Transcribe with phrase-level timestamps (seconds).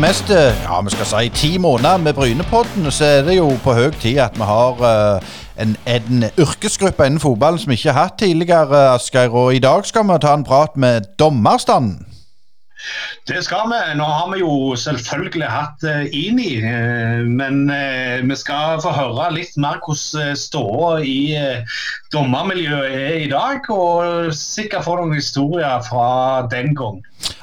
[0.00, 3.90] meste, ja, vi skal si ti måneder med Brynepodden, så er det jo på høy
[4.00, 8.18] tid at vi har uh, en, en yrkesgruppe innen fotballen som vi ikke har hatt
[8.22, 9.34] tidligere, Asgeir.
[9.34, 12.06] Og i dag skal vi ta en prat med dommerstanden.
[13.28, 13.80] Det skal vi.
[13.98, 19.28] Nå har vi jo selvfølgelig hatt uh, INI, uh, men uh, vi skal få høre
[19.36, 21.20] litt mer hvordan ståa i
[22.12, 26.98] dommermiljøet er i dag, og sikkert få noen historier fra den gang.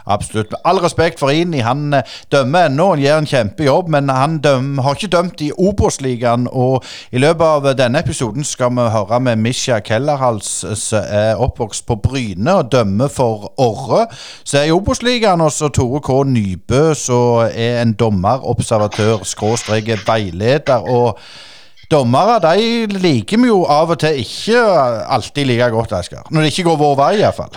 [0.07, 0.51] Absolutt.
[0.51, 1.93] Med all respekt for INI, han
[2.31, 6.47] dømmer ennå og gjør en kjempejobb, men han døm, har ikke dømt i Obos-ligaen.
[6.51, 11.85] Og i løpet av denne episoden skal vi høre med Misha Kellerhals, som er oppvokst
[11.87, 14.07] på Bryne og dømmer for Orre,
[14.43, 15.43] som er i Obos-ligaen.
[15.43, 16.23] Og så Tore K.
[16.27, 20.81] Nybø, som er en dommerobservatør, skråstrek veileder.
[20.87, 21.19] og
[21.91, 24.59] Dommere de liker vi jo av og til ikke
[25.15, 26.25] alltid like godt, Asker.
[26.29, 27.53] Når det ikke går vår vei, iallfall.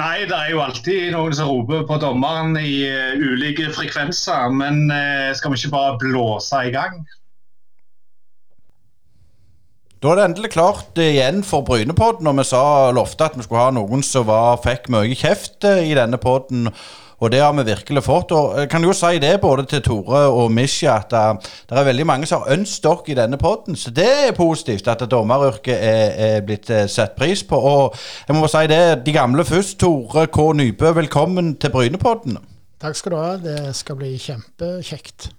[0.00, 4.48] Nei, det er jo alltid noen som roper på dommeren i uh, ulike frekvenser.
[4.56, 7.02] Men uh, skal vi ikke bare blåse i gang?
[10.02, 12.64] Da er det endelig klart igjen for Brynepodden, og vi sa
[12.96, 16.72] lovte at vi skulle ha noen som var, fikk mye kjeft eh, i denne podden.
[17.22, 18.32] Og det har vi virkelig fått.
[18.34, 21.86] Og jeg kan jo si det både til Tore og Misha at det, det er
[21.86, 23.78] veldig mange som har ønsket dere i denne podden.
[23.78, 27.58] Så det er positivt at dommeryrket er, er, blitt eh, sett pris på.
[27.58, 27.94] Og
[28.26, 29.78] jeg må si det, de gamle først.
[29.78, 30.48] Tore K.
[30.58, 32.40] Nybø, velkommen til Brynepodden.
[32.82, 33.30] Takk skal du ha.
[33.38, 35.30] Det skal bli kjempekjekt.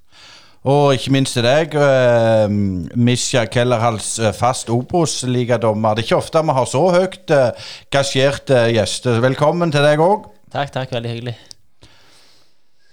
[0.64, 2.48] Og ikke minst til deg, uh,
[2.96, 5.98] Misja Kellerhals, uh, fast Obos-ligadommer.
[5.98, 9.20] Det er ikke ofte vi har så høyt uh, gasjerte gjester.
[9.28, 10.30] Velkommen til deg òg.
[10.56, 10.96] Takk, takk.
[10.96, 11.42] Veldig hyggelig.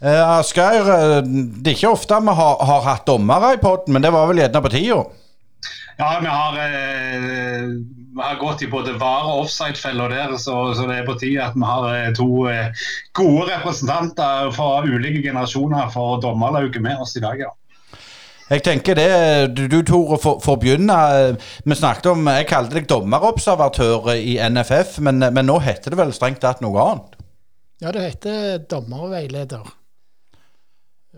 [0.01, 0.87] Uh, Asgeir,
[1.27, 4.41] det er ikke ofte vi har, har hatt dommere i poden, men det var vel
[4.41, 5.01] gjerne på tida?
[6.01, 11.03] Ja, vi har, vi har, gått i både var- og offside-feller der, så, så, det
[11.03, 12.29] er på tide at vi har to
[13.13, 17.45] gode representanter fra ulike generasjoner for dommerlauget med oss i dag.
[17.45, 17.53] ja.
[18.51, 19.11] Jeg tenker det,
[19.55, 20.97] Du, du Tore, å begynne.
[21.63, 26.14] Vi snakket om, Jeg kalte deg dommerobservatør i NFF, men, men, nå heter det vel
[26.17, 27.20] strengt tatt noe annet?
[27.80, 29.69] Ja, det heter dommerveileder.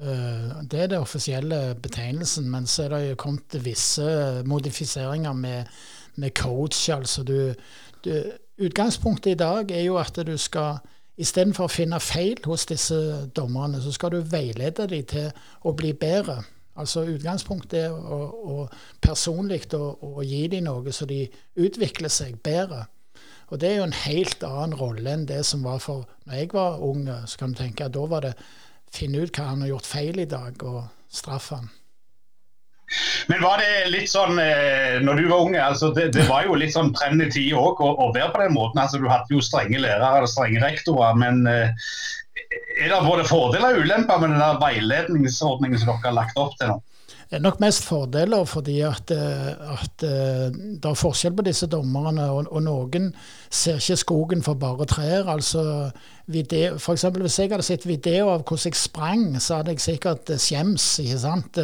[0.01, 5.65] Eh, det er det offisielle betegnelsen, men så er det jo kommet visse modifiseringer med,
[6.17, 6.89] med coach.
[6.89, 7.55] altså du,
[8.05, 8.23] du,
[8.59, 10.79] Utgangspunktet i dag er jo at du skal
[11.21, 12.97] Istedenfor å finne feil hos disse
[13.37, 15.29] dommerne, så skal du veilede dem til
[15.61, 16.39] å bli bedre.
[16.73, 18.55] Altså Utgangspunktet er å, å
[19.05, 21.27] personlig å, å, gi dem noe så de
[21.61, 22.87] utvikler seg bedre.
[23.53, 26.51] Og det er jo en helt annen rolle enn det som var for når jeg
[26.57, 27.05] var ung.
[27.29, 28.33] Så kan du tenke at da var det
[28.93, 31.71] finne ut hva han har gjort feil i dag, og straffe han.
[33.31, 36.59] Men var det litt sånn eh, når du var unge, altså det, det var jo
[36.59, 38.83] litt sånn brennende tid òg å, å, være på den måten.
[38.83, 41.17] altså Du hadde jo strenge lærere og strenge rektorer.
[41.17, 41.73] men eh,
[42.83, 46.57] er det både fordeler og ulemper med den der veiledningsordningen som dere har lagt opp
[46.61, 46.81] til nå?
[47.41, 52.27] Nok mest fordeler, fordi at, eh, at eh, det er forskjell på disse dommerne.
[52.29, 53.13] Og, og, noen
[53.49, 55.31] ser ikke skogen for bare trær.
[55.33, 55.91] altså
[56.27, 59.81] video, for eksempel, Hvis jeg hadde sett video av hvordan jeg sprang, så hadde jeg
[59.81, 60.99] sikkert eh, skjems.
[60.99, 61.59] ikke sant?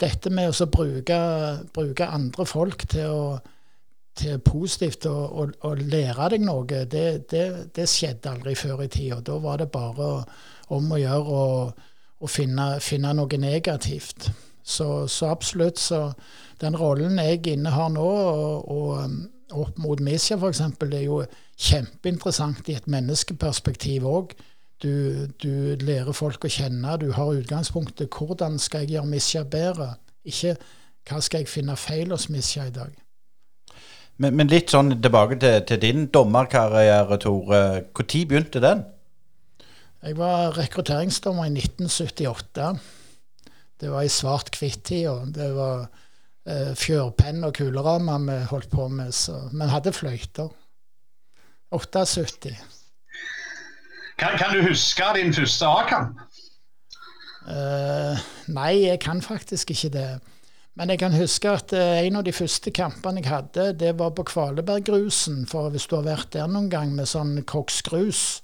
[0.00, 1.18] Dette med å bruke,
[1.74, 3.40] bruke andre folk til å
[4.14, 8.88] til positivt å, å, å, lære deg noe, det, det, det, skjedde aldri før i
[8.92, 9.22] tida.
[9.24, 10.08] Da var det bare
[10.68, 11.44] om å gjøre å,
[12.20, 14.28] å finne, finne, noe negativt.
[14.62, 15.78] Så, så, absolutt.
[15.78, 16.12] Så
[16.62, 19.18] den rollen jeg innehar nå, og, og um,
[19.52, 21.22] opp mot Misja f.eks., er jo
[21.58, 24.36] kjempeinteressant i et menneskeperspektiv òg.
[24.82, 26.96] Du, du, lærer folk å kjenne.
[26.98, 29.92] Du har utgangspunktet hvordan skal jeg gjøre Misja bedre,
[30.26, 30.56] ikke
[31.08, 32.94] hva skal jeg finne feil hos Misja i dag.
[34.22, 37.62] Men, men, litt sånn tilbake til, til din dommerkarriere, Tore.
[37.90, 38.84] Når begynte den?
[40.02, 42.68] Jeg var rekrutteringsdommer i 1978.
[43.82, 45.14] Det var i svart-hvitt-tida.
[45.34, 45.88] Det var
[46.46, 49.10] eh, fjørpenn og kulerammer vi holdt på med.
[49.10, 50.52] Så vi hadde fløyter.
[51.72, 52.52] 78.
[54.20, 56.20] Kan, kan, du huske din første A-kamp?
[57.42, 58.20] Uh,
[58.54, 60.10] nei, jeg kan faktisk ikke det.
[60.78, 64.14] Men jeg kan huske at eh, en av de første kampene jeg hadde, det var
[64.16, 65.42] på Kvaleberggrusen.
[65.50, 68.40] For hvis du har vært der noen gang med sånn koksgrus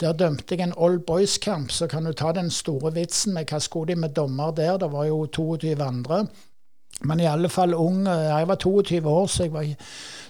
[0.00, 3.60] Der dømte jeg en Old Boys-kamp, så kan du ta den store vitsen med hva
[3.64, 4.76] skulle de med dommer der?
[4.78, 6.26] Det var jo 22 andre.
[7.04, 8.06] Men i alle fall ung.
[8.06, 9.64] Jeg var 22 år, så jeg, var,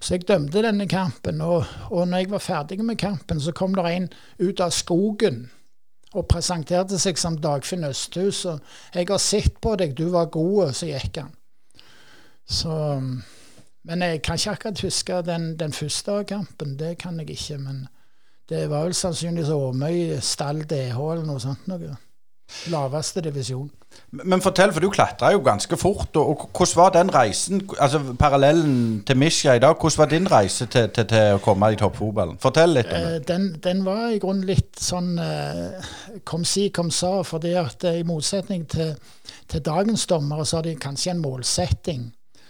[0.01, 1.41] så jeg dømte denne kampen.
[1.41, 4.09] Og, og når jeg var ferdig med kampen, så kom det en
[4.39, 5.49] ut av skogen
[6.17, 8.45] og presenterte seg som Dagfinn Østhus.
[8.45, 8.61] Og
[8.95, 11.35] 'Jeg har sett på deg, du var god', så gikk han.
[12.47, 13.03] Så
[13.87, 16.77] Men jeg kan ikke akkurat huske den, den første kampen.
[16.79, 17.59] Det kan jeg ikke.
[17.59, 17.89] Men
[18.50, 21.96] det var vel sannsynligvis Åmøy stall DH eller noe sånt noe.
[22.70, 23.66] Laveste divisjon.
[24.10, 26.14] Men fortell, for du klatra jo ganske fort.
[26.16, 30.31] og, og Hvordan var den reisen, altså parallellen til Misja i dag, hvordan var din
[30.31, 32.38] reise til, til, til å komme i toppfotballen?
[32.43, 33.14] Fortell litt om det.
[33.16, 35.90] Eh, den, den, var i grunnen litt sånn eh,
[36.25, 37.19] kom si, kom sa.
[37.26, 38.94] fordi at eh, i motsetning til,
[39.50, 42.06] til dagens dommere, så har de kanskje en målsetting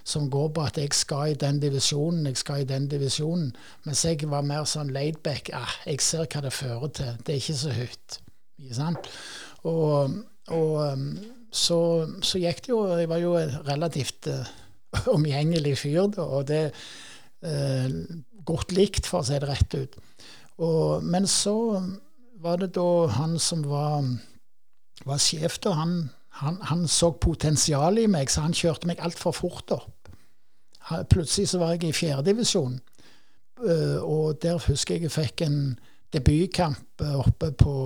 [0.06, 3.50] som går på at jeg skal i den divisjonen, jeg skal i den divisjonen.
[3.84, 5.50] Mens jeg var mer sånn laidback.
[5.56, 7.16] Ah, jeg ser hva det fører til.
[7.26, 8.20] Det er ikke så høyt.
[9.66, 10.14] Og,
[10.54, 11.00] og
[11.50, 11.80] så,
[12.22, 13.34] så, gikk det jo Jeg var jo
[13.66, 14.46] relativt uh,
[15.16, 17.90] omgjengelig fyr, da, og det uh,
[18.46, 19.96] Godt likt, for å si det rett ut.
[20.62, 21.56] Og, men så
[22.38, 24.06] var det da han som var,
[25.02, 25.72] var sjef, da.
[25.80, 25.96] Han,
[26.38, 29.95] han, han så potensial i meg, så han kjørte meg altfor fort opp.
[31.10, 32.78] Plutselig så var jeg i fjerdedivisjon,
[33.64, 35.60] uh, og der husker jeg jeg fikk en
[36.14, 37.76] debutkamp oppe på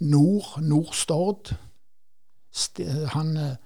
[0.00, 1.52] Nord, Nord-Stord
[3.12, 3.56] han, eh,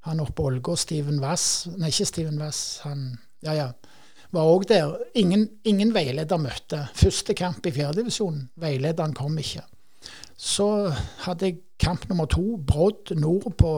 [0.00, 2.80] han oppe på Ålgård, Steven Wass Nei, ikke Steven Wass.
[2.84, 3.68] Han ja, ja,
[4.34, 4.96] var òg der.
[5.14, 6.86] Ingen, ingen, veileder møtte.
[6.96, 8.48] Første kamp i fjerdedivisjonen.
[8.60, 9.64] Veilederen kom ikke.
[10.36, 10.90] Så
[11.24, 13.72] hadde jeg kamp nummer to, Brodd nord på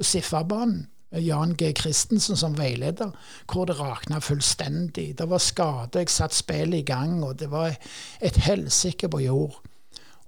[0.00, 0.86] Siffabanen.
[1.10, 1.70] Jan G.
[1.76, 3.12] Christensen som veileder,
[3.46, 5.12] hvor det rakna fullstendig.
[5.18, 7.76] Det var skade, jeg satte spillet i gang, og det var
[8.20, 9.60] et helsike på jord.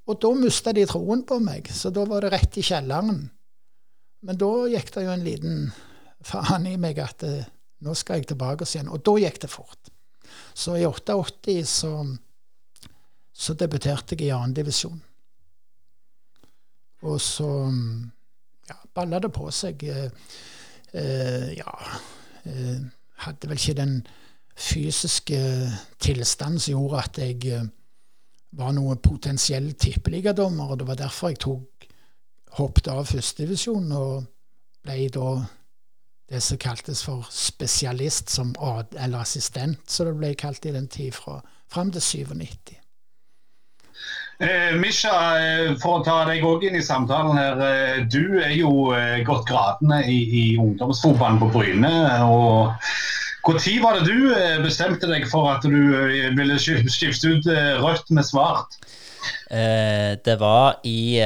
[0.08, 3.26] Og da mista de troen på meg, så da var det rett i kjelleren.
[4.25, 5.58] Men da gikk det jo en liten
[6.25, 7.44] faen i meg at eh,
[7.84, 8.88] nå skal jeg tilbake igjen.
[8.90, 9.92] Og da gikk det fort.
[10.54, 11.92] Så i 88 så,
[13.32, 14.98] så debuterte jeg i annendivisjon.
[17.06, 17.48] Og så
[18.66, 19.84] ja, balla det på seg.
[19.86, 20.08] Eh,
[20.94, 21.75] ja
[22.44, 22.79] eh,
[23.19, 24.06] Hadde vel ikke den
[24.58, 25.38] fysiske
[25.99, 27.67] tilstanden som gjorde at jeg eh,
[28.58, 31.88] var noe potensiell tippeligadommer, og det var derfor jeg tok
[32.58, 34.25] hoppet av førstedivisjon og
[34.87, 35.32] ble da
[36.29, 41.12] det som kaltes for spesialist, som, eller assistent, som det ble kalt i den tid,
[41.17, 41.41] fra,
[41.73, 42.76] fram til 97.
[44.38, 47.58] Eh, Misha, eh, for å ta deg òg inn i samtalen her.
[47.58, 51.90] Eh, du er jo eh, gått gradene i, i ungdomsfotballen på Bryne.
[52.23, 52.70] og
[53.49, 54.31] Når var det du
[54.62, 55.75] bestemte deg for at du
[56.38, 57.46] ville skifte ut
[57.82, 58.79] rødt med svart?
[59.50, 61.19] Eh, det var i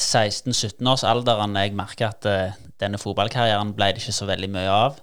[0.00, 2.24] 16-17-årsalderen jeg merka at
[2.80, 4.96] denne fotballkarrieren ble det ikke så veldig mye av.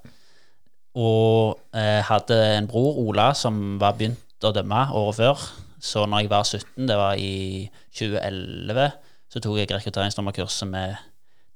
[0.97, 5.43] Og uh, hadde en bror, Ola, som var begynt å dømme året før.
[5.79, 8.89] Så når jeg var 17, det var i 2011,
[9.29, 10.95] så tok jeg rekrutteringsdommerkurset med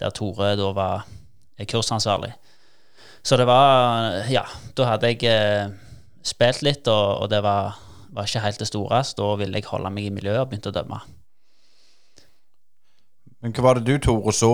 [0.02, 1.06] der Tore da var
[1.70, 2.34] kursansvarlig.
[3.24, 4.44] Så det var Ja,
[4.78, 5.70] da hadde jeg eh,
[6.26, 7.78] spilt litt, og, og det var,
[8.10, 9.04] var, ikke helt det store.
[9.06, 11.02] Så da ville jeg holde meg i miljøet og begynte å dømme.
[13.42, 14.52] Men hva var det du, Tore, så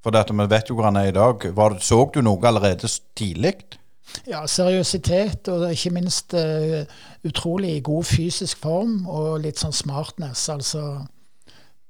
[0.00, 1.46] For dette, vi vet jo hvor han er i dag.
[1.54, 3.79] Var så du noe allerede tidlig?
[4.28, 6.82] Ja, seriøsitet og ikke minst uh,
[7.26, 10.48] utrolig god fysisk form og litt sånn smartness.
[10.52, 10.84] Altså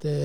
[0.02, 0.18] det,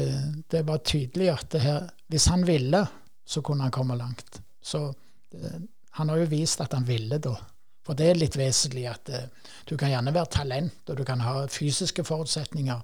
[0.51, 2.83] det var tydelig at det her Hvis han ville,
[3.25, 4.41] så kunne han komme langt.
[4.61, 4.91] Så
[5.31, 5.55] det,
[5.97, 7.33] han har jo vist at han ville, da.
[7.85, 9.25] For det er litt vesentlig at uh,
[9.69, 12.81] du kan gjerne være talent, og du kan ha fysiske forutsetninger,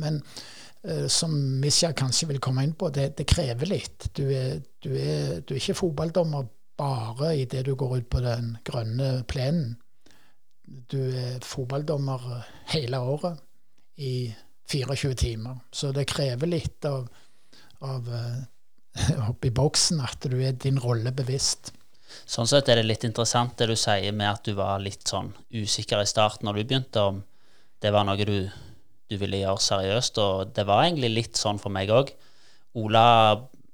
[0.00, 4.10] men uh, som Misja kanskje vil komme inn på, det, det krever litt.
[4.16, 6.48] Du er, du, er, du er, ikke fotballdommer
[6.78, 9.76] bare idet du går ut på den grønne plenen.
[10.62, 12.22] Du er fotballdommer
[12.72, 13.42] hele året
[14.00, 14.32] i
[14.70, 15.60] 24 timer.
[15.72, 17.06] Så det krever litt av,
[17.84, 21.74] av uh, i boksen at du er din rolle bevisst.
[22.28, 25.32] Sånn sett er det litt interessant det du sier med at du var litt sånn
[25.52, 27.22] usikker i starten når du begynte, om
[27.82, 28.50] det var noe du
[29.12, 30.20] du ville gjøre seriøst.
[30.22, 32.12] Og det var egentlig litt sånn for meg òg.
[32.80, 33.04] Ola,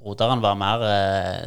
[0.01, 1.45] broderen, var mer eh,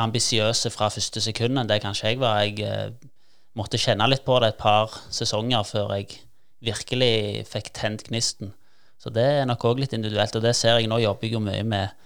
[0.00, 2.42] ambisiøs fra første sekund enn det kanskje jeg var.
[2.42, 3.10] Jeg eh,
[3.58, 6.20] måtte kjenne litt på det et par sesonger før jeg
[6.64, 8.54] virkelig fikk tent gnisten.
[8.98, 10.34] Så det er nok òg litt individuelt.
[10.36, 12.04] Og det ser jeg nå jobber jeg jo mye med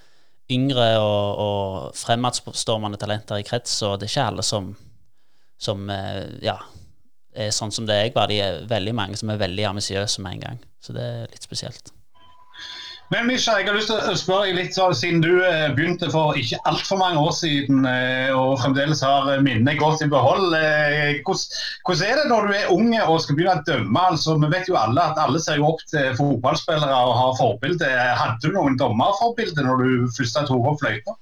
[0.53, 4.71] yngre og, og fremadstormende talenter i krets, og det er ikke alle som,
[5.61, 6.57] som eh, ja,
[7.37, 8.33] er sånn som det jeg var.
[8.33, 10.67] De er veldig mange som er veldig ambisiøse med en gang.
[10.81, 11.93] Så det er litt spesielt.
[13.09, 16.11] Men Misha, jeg har lyst til å spørre deg litt, så, siden du eh, begynte
[16.13, 20.53] for ikke altfor mange år siden eh, og fremdeles har minnet godt i behold.
[20.59, 24.05] Eh, hvordan er det når du er ung og skal begynne å dømme?
[24.13, 27.91] Altså, vi vet jo alle at alle ser jo opp til fotballspillere og har forbilde.
[28.21, 31.17] Hadde du noen dommerforbilde når du først tok opp fløyta?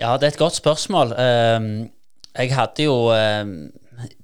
[0.00, 1.14] Ja, det er et godt spørsmål.
[1.22, 1.72] Ehm,
[2.34, 3.58] jeg hadde jo ehm,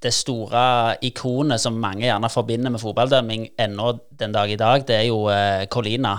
[0.02, 5.04] det store ikonet som mange gjerne forbinder med fotballdømming ennå den dag i dag, det
[5.04, 5.28] er jo
[5.70, 6.16] Colina.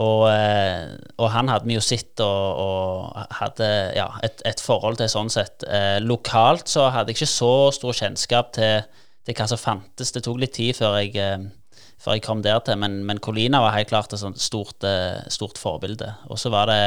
[0.00, 4.98] Og, eh, og, han hadde vi jo sett og, og hadde ja, et, et, forhold
[4.98, 5.62] til sånn sett.
[5.68, 8.82] Eh, lokalt så hadde jeg ikke så stor kjennskap til,
[9.22, 10.10] til, hva som fantes.
[10.14, 13.62] Det tok litt tid før jeg, eh, før jeg kom der til, men, men Colina
[13.62, 16.10] var helt klart et stort, eh, stort forbilde.
[16.26, 16.80] Og så var det,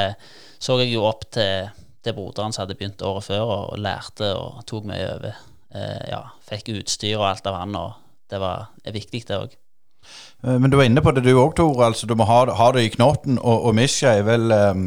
[0.60, 1.70] så jeg jo opp til,
[2.04, 5.40] til broderen som hadde begynt året før, og, og lærte og tok mye over.
[5.78, 7.96] Eh, ja, fikk utstyr og alt av han, og
[8.28, 9.56] det var viktig, det òg.
[10.44, 11.90] Eh, men du var inne på det du òg, Tore.
[11.90, 13.40] Altså, du må ha, ha, det i knoten.
[13.42, 14.86] Og, og Misha er vel um,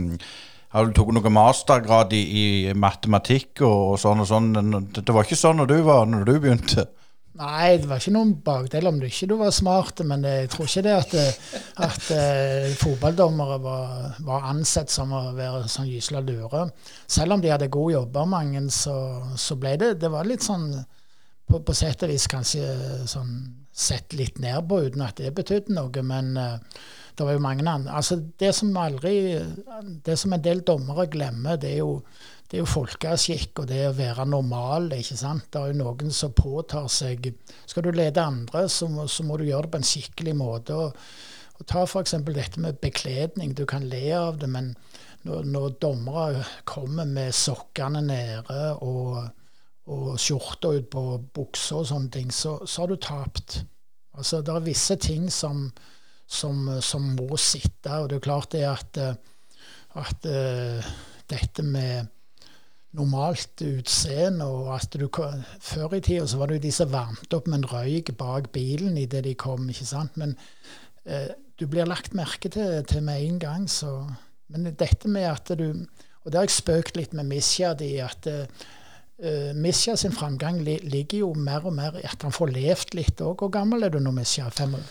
[0.70, 2.46] Har du tatt noen mastergrad i, i
[2.78, 4.52] matematikk og, og, sånn og sånn?
[4.54, 6.86] Det, det var ikke sånn når du, var, når du begynte?
[7.40, 10.66] Nei, det var ikke noen bakdel om du ikke du var smart, men jeg tror
[10.66, 11.14] ikke det at,
[11.86, 13.92] at uh, fotballdommere var,
[14.26, 16.66] var, ansett som å være sånn gysla lure.
[17.08, 18.96] Selv om de hadde gode jobber, mange, så,
[19.40, 20.68] så ble det Det var litt sånn
[21.50, 22.66] på, på sett og vis kanskje
[23.10, 23.32] sånn
[23.80, 26.02] sett litt ned på, uten at det betydde noe.
[26.06, 26.58] Men uh,
[27.16, 29.14] det var jo mange andre altså Det som aldri
[30.06, 31.98] Det som en del dommere glemmer, det er jo,
[32.48, 34.90] det er jo folkeskikk og det å være normal.
[34.96, 35.50] ikke sant?
[35.52, 37.32] Det er jo noen som påtar seg
[37.66, 40.74] Skal du lede andre, så må, så må du gjøre det på en skikkelig måte.
[40.74, 40.96] og,
[41.58, 42.16] og Ta f.eks.
[42.26, 43.54] dette med bekledning.
[43.54, 44.74] Du kan le av det, men
[45.28, 49.28] når, når dommere kommer med sokkene nede og
[49.90, 51.02] og skjorta ut på
[51.34, 53.60] buksa og sånne ting, så, så, har du tapt.
[54.14, 55.66] Altså, det er visse ting som,
[56.30, 57.90] som, som, må sitte.
[57.96, 59.00] Og det er klart det at,
[59.98, 60.90] at uh,
[61.30, 62.10] dette med
[62.98, 65.06] normalt utseende og at du
[65.62, 68.48] Før i tida så var det jo de som varmte opp med en røyk bak
[68.50, 70.18] bilen idet de kom, ikke sant.
[70.18, 70.36] Men
[71.06, 74.06] uh, du blir lagt merke til, til med en gang, så
[74.50, 75.86] Men dette med at du
[76.24, 78.26] Og det har jeg spøkt litt med Misja di, at
[79.20, 82.52] uh, Uh, Misja sin framgang li ligger jo mer og mer i at han får
[82.54, 83.42] levd litt òg.
[83.42, 84.48] Hvor gammel er du nå, Misja?
[84.54, 84.86] Fem år?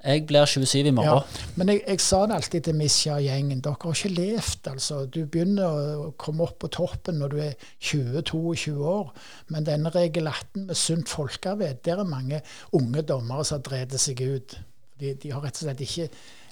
[0.00, 1.08] Jeg blir 27 i morgen.
[1.20, 3.60] Ja, men jeg, jeg, sa det alltid til Misja-gjengen.
[3.60, 5.02] Dere har ikke levd, altså.
[5.12, 9.12] Du begynner å komme opp på toppen når du er 20-22 år.
[9.52, 12.40] Men denne regel 18 med sunt folkevett, der er mange
[12.76, 14.56] unge dommere som har drevet seg ut.
[15.00, 16.08] De, de, har rett og slett ikke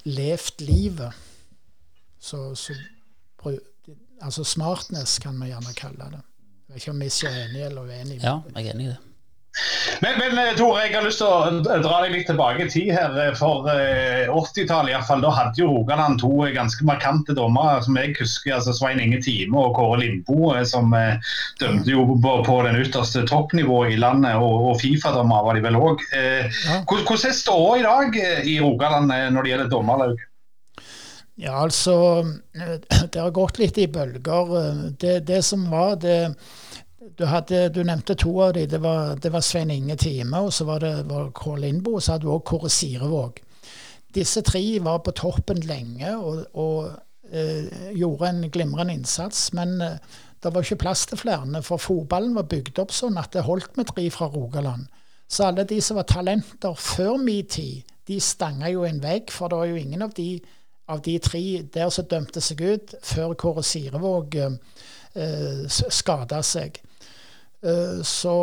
[0.09, 1.25] levd livet.
[2.21, 2.77] Så, så
[4.21, 6.25] altså smartness kan vi gjerne kalle det.
[6.69, 8.19] Jeg vet ikke om vi er enig eller uenig.
[8.21, 8.99] Ja, jeg er enig i det.
[10.01, 12.91] Men, men eh, Tore, jeg har lyst til å dra deg litt tilbake i tid
[12.95, 13.17] her.
[13.19, 18.15] Eh, for 80-tallet eh, iallfall, da hadde jo Rogaland to ganske markante dommere som jeg
[18.21, 18.59] husker.
[18.59, 20.95] altså Svein Inge Time og Kåre Lindboe, som
[21.63, 24.39] dømte jo på, den ytterste toppnivået i landet.
[24.39, 26.05] Og, og Fifa-dommer var de vel òg.
[26.85, 30.28] Hvordan er ståa i dag i Rogaland når det gjelder dommerlaug?
[31.39, 31.95] Ja, altså
[33.13, 34.55] Det har gått litt i bølger.
[34.99, 36.21] Det, det som var det
[37.19, 38.69] du, hadde, du, nevnte to av dem.
[38.71, 42.05] Det var, det var Svein Inge Time, og så var det var Kåre Lindbo, og
[42.05, 43.41] så hadde du òg Kåre Sirevåg.
[44.15, 46.91] Disse tre var på toppen lenge og, og
[47.31, 49.49] eh, gjorde en glimrende innsats.
[49.57, 49.99] Men eh,
[50.43, 53.79] det var ikke plass til flere, for fotballen var bygd opp sånn at det holdt
[53.79, 54.87] med tre fra Rogaland.
[55.29, 59.51] Så alle de som var talenter før min tid, de stanga jo en vegg, for
[59.51, 60.31] det var jo ingen av de
[60.89, 61.43] av de tre
[61.75, 66.81] der som dømte seg ut før Kåre Sirevåg eh, skada seg.
[67.63, 68.37] Eh, så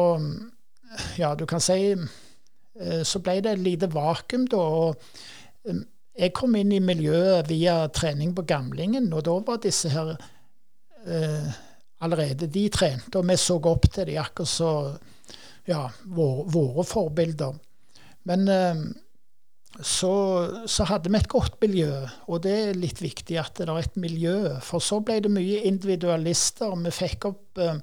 [1.17, 4.59] ja, du kan si eh, Så ble det et lite vakuum da.
[4.59, 5.81] og eh,
[6.19, 10.15] Jeg kom inn i miljøet via trening på Gamlingen, og da var disse her
[11.07, 11.49] eh,
[12.03, 14.71] allerede De trente, og vi så opp til de akkurat så
[15.65, 17.55] ja, våre, våre forbilder.
[18.29, 18.83] Men eh,
[19.81, 20.13] så,
[20.67, 21.91] så, hadde vi et godt miljø,
[22.27, 24.37] og det er litt viktig at det er et miljø.
[24.63, 26.71] For så ble det mye individualister.
[26.85, 27.81] Vi fikk opp én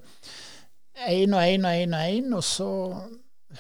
[1.05, 2.71] eh, og én og én og én, og så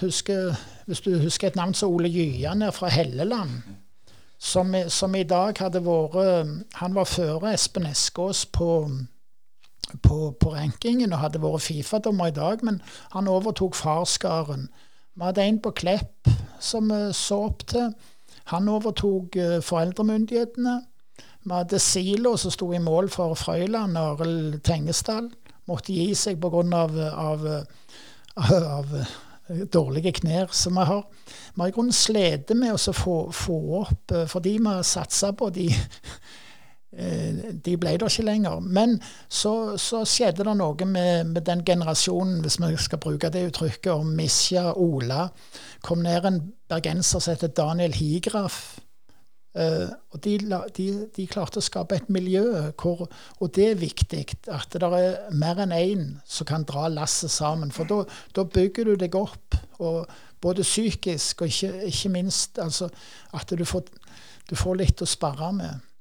[0.00, 0.54] husker,
[0.86, 3.62] Hvis du husker et navn som Ole Gyan fra Helleland,
[4.38, 8.90] som, som, i dag hadde vært Han var før Espen Eskås på,
[10.02, 12.80] på, på rankingen og hadde vært Fifa-dommer i dag, men
[13.12, 14.70] han overtok farskaren.
[15.14, 16.28] Vi hadde en på Klepp
[16.62, 17.92] som vi så opp til.
[18.50, 20.80] Han overtok uh, foreldremyndighetene.
[21.42, 25.30] Vi hadde Silo som sto i mål for Frøyland, og Arild Tengesdal.
[25.70, 26.62] Måtte gi seg pga.
[26.78, 27.46] Av, av,
[28.36, 31.02] av, av eh, dårlige knær som vi har.
[31.54, 35.50] Vi har i grunnen slitt med å få, få opp, fordi vi har satsa på
[35.54, 35.68] de
[36.92, 38.60] de ble det ikke lenger.
[38.60, 43.46] Men så, så skjedde det noe med, med, den generasjonen, hvis vi skal bruke det
[43.48, 45.28] uttrykket, om Misja, Ola.
[45.82, 48.78] kom ned en bergenser som heter Daniel Higraf.
[49.52, 50.38] Uh, og de,
[50.76, 53.02] de, de, klarte å skape et miljø hvor
[53.36, 57.72] Og det er viktig, at det er mer enn én som kan dra lasset sammen.
[57.72, 57.84] For
[58.32, 59.58] da bygger du deg opp,
[60.42, 62.88] både psykisk og ikke, ikke minst altså,
[63.36, 63.92] at du får,
[64.48, 65.91] du får litt å sparre med.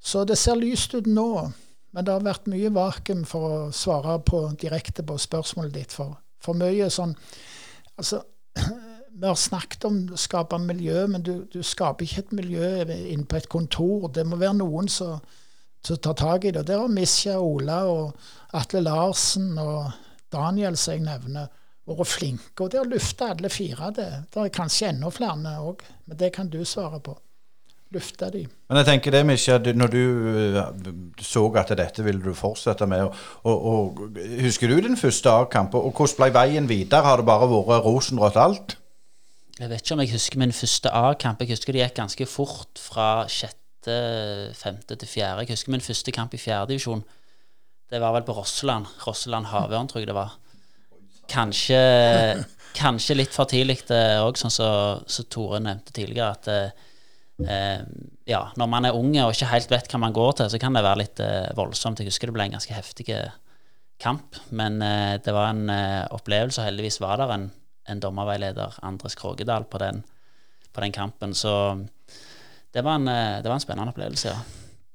[0.00, 1.50] Så det ser lyst ut nå.
[1.90, 5.94] Men det har vært mye vakuum for å svare på, direkte på spørsmålet ditt.
[5.96, 7.16] For, for mye sånn
[8.00, 8.22] Altså,
[9.20, 13.26] vi har snakket om å skape miljø, men du, du skaper ikke et miljø inne
[13.28, 14.06] på et kontor.
[14.14, 15.18] Det må være noen som,
[15.84, 16.62] tar tak i det.
[16.70, 19.90] Der har Misja, Ola og Atle Larsen og
[20.32, 21.50] Daniel, som jeg nevner,
[21.90, 22.56] vært flinke.
[22.62, 23.90] Og det har lufta alle fire.
[23.98, 27.18] Det, det er kanskje enda flere òg, men det kan du svare på
[27.94, 28.44] lufte de.
[28.70, 30.58] Men jeg tenker det, Misja, når du uh,
[31.26, 35.74] så at dette ville du fortsette med, og, og, og husker du din første A-kamp,
[35.74, 37.02] og hvordan ble veien videre?
[37.06, 38.76] Har det bare vært rosenrødt alt?
[39.60, 41.40] Jeg vet ikke om jeg husker min første A-kamp.
[41.42, 43.96] Jeg husker det gikk ganske fort fra sjette,
[44.56, 45.44] femte til fjerde.
[45.44, 47.02] Jeg husker min første kamp i fjerdedivisjon.
[47.90, 48.86] Det var vel på Rosseland.
[49.04, 50.38] Rosseland Havørn, tror jeg det var.
[51.28, 51.80] Kanskje,
[52.80, 56.30] kanskje litt for tidlig òg, sånn som så Tore nevnte tidligere.
[56.38, 56.88] at uh,
[57.48, 57.82] eh,
[58.28, 60.76] ja, når man er unge og ikke helt vet hva man går til, så kan
[60.76, 62.02] det være litt eh, voldsomt.
[62.02, 63.08] Jeg husker det ble en ganske heftig
[64.00, 66.62] kamp, men eh, det var en eh, opplevelse.
[66.62, 67.50] og Heldigvis var det en,
[67.92, 70.02] en dommerveileder, Andres Krogedal, på den,
[70.72, 71.34] på den kampen.
[71.36, 71.52] Så
[72.72, 74.40] det var, en, eh, det var en spennende opplevelse, ja.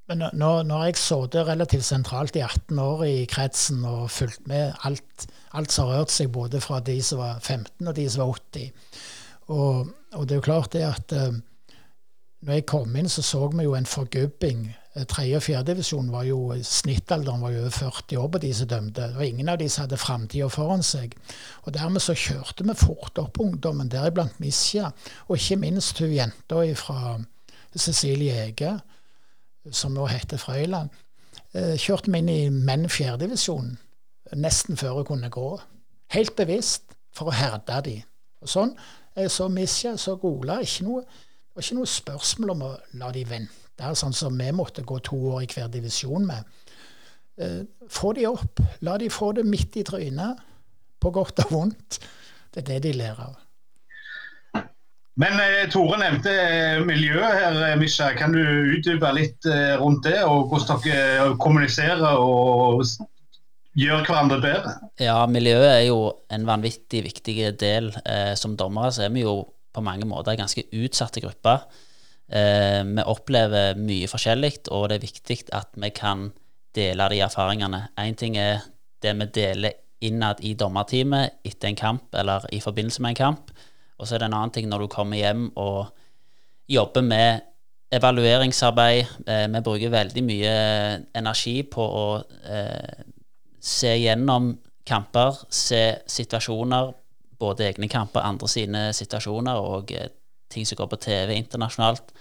[0.06, 0.98] Men når, når jeg
[1.34, 5.26] det relativt sentralt i 18 år i kretsen og fulgt med alt,
[5.58, 8.36] alt som har rørt seg, både fra de som var 15 og de som var
[8.54, 8.70] 80
[9.48, 11.34] Og, og det er jo klart det at eh,
[12.46, 14.68] når jeg kom inn, så så vi jo en forgubbing.
[14.96, 18.68] Eh, tredje- og fjerdedivisjon var jo Snittalderen var jo over 40 år på de som
[18.68, 19.14] dømte.
[19.18, 21.16] Og ingen av de som hadde framtida foran seg.
[21.64, 24.92] Og Dermed så kjørte vi fort opp ungdommen, deriblant Misja.
[25.28, 27.20] Og ikke minst hun jenta fra
[27.76, 28.80] Cecilie Ege,
[29.72, 30.90] som nå heter Frøyland.
[31.54, 33.78] Eh, kjørte vi inn i menn fjerdedivisjon
[34.34, 35.60] nesten før hun kunne gå.
[36.14, 38.04] Helt bevisst for å herde de.
[38.42, 38.76] Og sånn.
[39.32, 40.60] Så Misja, så Gola.
[40.60, 41.04] Ikke noe
[41.56, 44.98] det var ikke noe spørsmål om å la de vente, sånn som vi måtte gå
[45.08, 46.50] to år i hver divisjon med.
[47.40, 48.60] Eh, få de opp.
[48.84, 50.42] La de få det midt i trynet,
[51.00, 52.02] på godt og vondt.
[52.52, 53.40] Det er det de lærer av.
[55.16, 58.12] Men eh, Tore nevnte eh, miljøet her, Misha.
[58.20, 58.44] Kan du
[58.76, 62.84] utdype litt eh, rundt det, og hvordan dere kommuniserer og
[63.80, 64.76] gjør hverandre bedre?
[65.00, 67.94] Ja, miljøet er jo en vanvittig viktig del.
[68.04, 69.40] Eh, som dommere så er vi jo
[69.76, 71.66] på mange måter ganske utsatte grupper.
[72.32, 76.30] Eh, vi opplever mye forskjellig, og det er viktig at vi kan
[76.76, 77.88] dele de erfaringene.
[78.02, 78.64] Én ting er
[79.04, 83.52] det vi deler innad i dommerteamet etter en kamp eller i forbindelse med en kamp.
[84.00, 85.88] Og så er det en annen ting når du kommer hjem og
[86.68, 87.46] jobber med
[87.96, 89.06] evalueringsarbeid.
[89.28, 90.54] Eh, vi bruker veldig mye
[91.16, 92.06] energi på å
[92.50, 93.06] eh,
[93.62, 94.52] se gjennom
[94.86, 96.92] kamper, se situasjoner,
[97.40, 100.12] både egne kamper, andre sine situasjoner og eh,
[100.52, 102.14] ting som går på TV internasjonalt.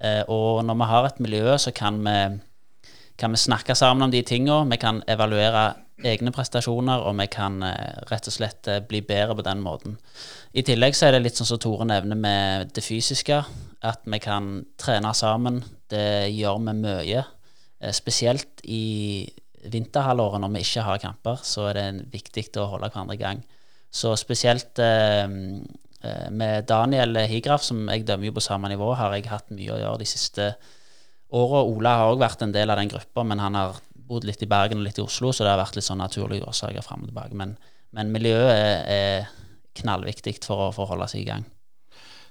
[0.00, 2.16] Eh, og når vi har et miljø, så kan vi,
[3.18, 4.70] kan vi snakke sammen om de tingene.
[4.70, 5.68] Vi kan evaluere
[6.04, 9.96] egne prestasjoner, og vi kan eh, rett og slett bli bedre på den måten.
[10.52, 13.42] I tillegg så er det litt sånn som Tore nevner med det fysiske,
[13.86, 15.62] at vi kan trene sammen.
[15.90, 17.26] Det gjør vi mye.
[17.92, 19.26] Spesielt i
[19.72, 23.42] vinterhalvåret når vi ikke har kamper, så er det viktig å holde hverandre i gang.
[23.96, 29.14] Så spesielt eh, eh, med Daniel Higraf, som jeg dømmer jo på samme nivå, har
[29.16, 30.50] jeg hatt mye å gjøre de siste
[31.32, 31.64] åra.
[31.64, 34.50] Ola har òg vært en del av den gruppa, men han har bodd litt i
[34.50, 37.10] Bergen og litt i Oslo, så det har vært litt sånn naturlige årsaker fram og
[37.10, 37.38] tilbake.
[37.40, 37.56] Men,
[37.96, 39.34] men miljøet er, er
[39.80, 41.48] knallviktig for å, for å holde seg i gang.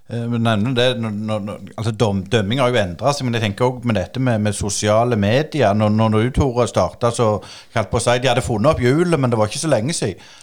[0.06, 0.38] Eh,
[0.78, 3.98] det, når, når, altså dom, Dømming har jo endra seg, men jeg tenker òg med
[3.98, 5.74] dette med, med, sosiale medier.
[5.74, 9.18] Når, når du Tore starta, så holdt på å si de hadde funnet opp hjulet,
[9.18, 10.34] men det var ikke så lenge siden.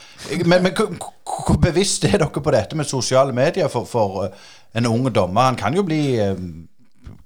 [0.46, 4.88] Men, men hvor bevisst er dere på dette med sosiale medier for, for eh, en
[4.90, 5.51] ung dommer?
[5.51, 6.68] Han kan jo bli kaldkvelte,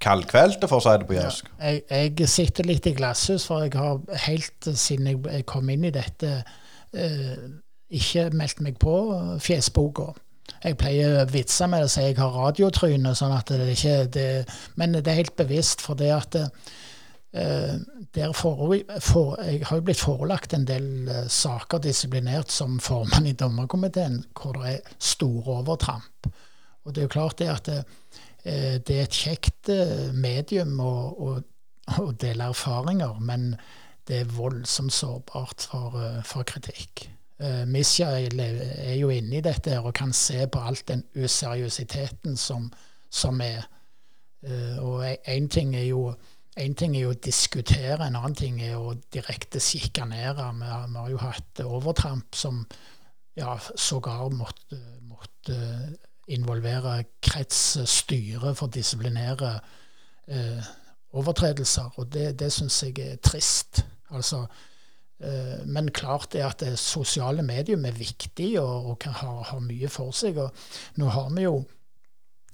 [0.00, 1.50] kaldkvelt, for å si det på jærsk.
[1.58, 5.86] Ja, jeg, jeg, sitter litt i glasshus, for jeg har helt siden jeg kom inn
[5.88, 6.38] i dette,
[6.92, 7.34] eh,
[7.96, 8.96] ikke meldt meg på
[9.42, 10.10] fjesboka.
[10.62, 14.28] Jeg pleier å vitse med det, så jeg har radiotryne, sånn at det ikke det,
[14.78, 16.50] Men det er helt bevisst, for det at Eh,
[18.32, 23.36] for, for, jeg har jo blitt forelagt en del uh, saker disiplinert som formann i
[23.36, 26.30] dommerkomiteen, hvor det er store overtramp.
[26.84, 27.82] Og det er jo klart det at det,
[28.46, 29.72] uh, det er et kjekt
[30.14, 31.34] medium å, å,
[31.98, 33.54] å, dele erfaringer, men
[34.06, 37.08] det er voldsomt sårbart for, for kritikk.
[37.68, 42.70] Misja er jo inne i dette her og kan se på alt den useriøsiteten som,
[43.10, 43.66] som er.
[44.80, 46.14] og én ting er jo
[46.56, 50.46] Én ting er jo å diskutere, en annen ting er å direkte sjikanere.
[50.56, 52.62] Vi, vi, har jo hatt overtramp som
[53.36, 55.58] ja, sågar måtte, måtte
[56.32, 59.52] involvere kretsstyret for disiplinære.
[60.32, 60.72] Eh,
[61.16, 63.84] overtredelser, og det, det syns jeg er trist.
[64.10, 64.46] Altså,
[65.20, 69.58] eh, men klart er at det sosiale medium er viktig og, og kan ha, ha,
[69.62, 70.40] mye for seg.
[70.42, 70.50] og
[71.00, 71.56] Nå har vi jo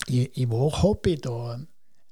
[0.09, 1.57] i, i vår hobby da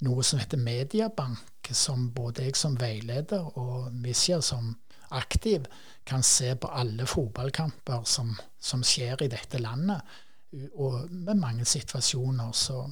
[0.06, 1.38] noe som heter Mediabank,
[1.72, 4.74] som både jeg som veileder og Misja som
[5.10, 5.66] aktiv
[6.06, 10.00] kan se på alle fotballkamper som, som skjer i dette landet,
[10.74, 12.52] og med mange situasjoner.
[12.52, 12.82] Så,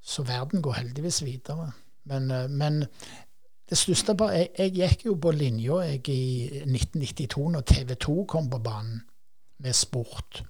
[0.00, 1.72] så verden går heldigvis videre.
[2.08, 2.84] Men, eh, men
[3.68, 6.20] det største bare, jeg, jeg, gikk jo på linja i
[6.64, 9.02] 1992, når TV 2 kom på banen
[9.60, 10.42] med sport.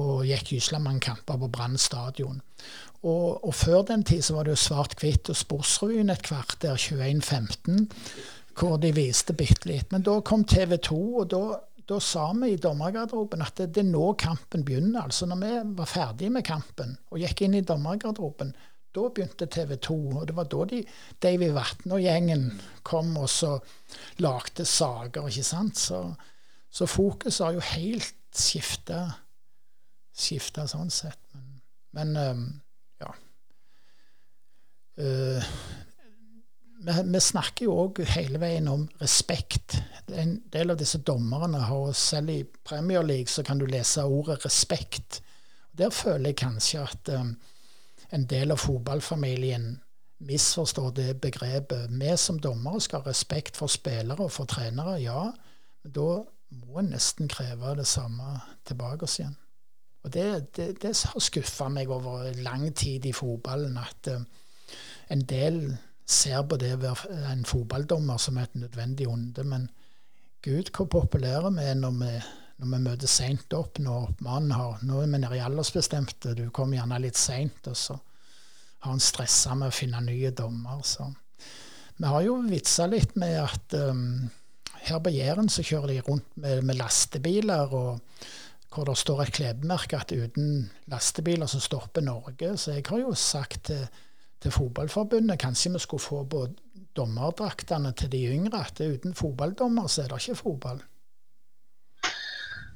[0.00, 2.40] Og gikk gysla mange kamper på Brann stadion.
[3.00, 7.86] Og, og, før den tid så var det jo Svart-hvitt og Sportsrevyen et kvarter, 21.15,
[8.60, 9.88] hvor de viste bitte litt.
[9.92, 11.40] Men da kom TV 2, og da,
[11.88, 15.06] da sa vi i dommergarderoben at det, det er nå kampen begynner.
[15.06, 18.52] Altså når vi var ferdige med kampen og gikk inn i dommergarderoben,
[18.92, 20.84] da begynte TV 2, og det var da de,
[21.22, 22.48] Davy Vatne og gjengen
[22.84, 23.54] kom og så
[24.20, 25.78] lagde saker, ikke sant.
[25.78, 26.02] Så,
[26.68, 29.06] så fokus har jo helt skifta,
[30.10, 31.22] skifta sånn sett.
[31.96, 32.50] Men, men.
[36.80, 39.76] Vi, vi, snakker jo òg hele veien om respekt.
[40.16, 44.44] En del av disse dommerne har selv i Premier League så kan du lese ordet
[44.46, 45.20] respekt.
[45.76, 47.34] Der føler jeg kanskje at um,
[48.12, 49.74] en del av fotballfamilien
[50.24, 51.92] misforstår det begrepet.
[51.92, 55.30] Vi som dommere skal ha respekt for spillere og for trenere, ja.
[55.84, 56.08] Men da
[56.64, 59.36] må en nesten kreve det samme tilbake oss igjen.
[60.04, 64.24] Og det, det, det har skuffa meg over lang tid i fotballen, at uh,
[65.10, 65.62] en del
[66.10, 69.44] ser på det å være en fotballdommer som et nødvendig onde.
[69.46, 69.68] Men
[70.42, 72.12] gud, hvor populære vi er når vi
[72.60, 76.50] når vi møter seint opp, når mannen har Nå er vi nede i aldersbestemte, du
[76.52, 77.96] kommer gjerne litt seint, og så
[78.80, 80.82] har han stressa med å finne nye dommer.
[80.84, 81.06] Så
[81.96, 84.28] vi har jo vitsa litt med at um,
[84.84, 88.20] her på Jæren så kjører de rundt med, med, lastebiler, og
[88.70, 92.54] hvor det står et klebemerke at uten lastebiler så stopper Norge.
[92.60, 93.88] Så jeg har jo sagt til,
[94.42, 96.46] til Fotballforbundet kanskje vi skulle få på
[96.96, 100.80] dommerdraktene til de yngre at uten fotballdommer så er det ikke fotball.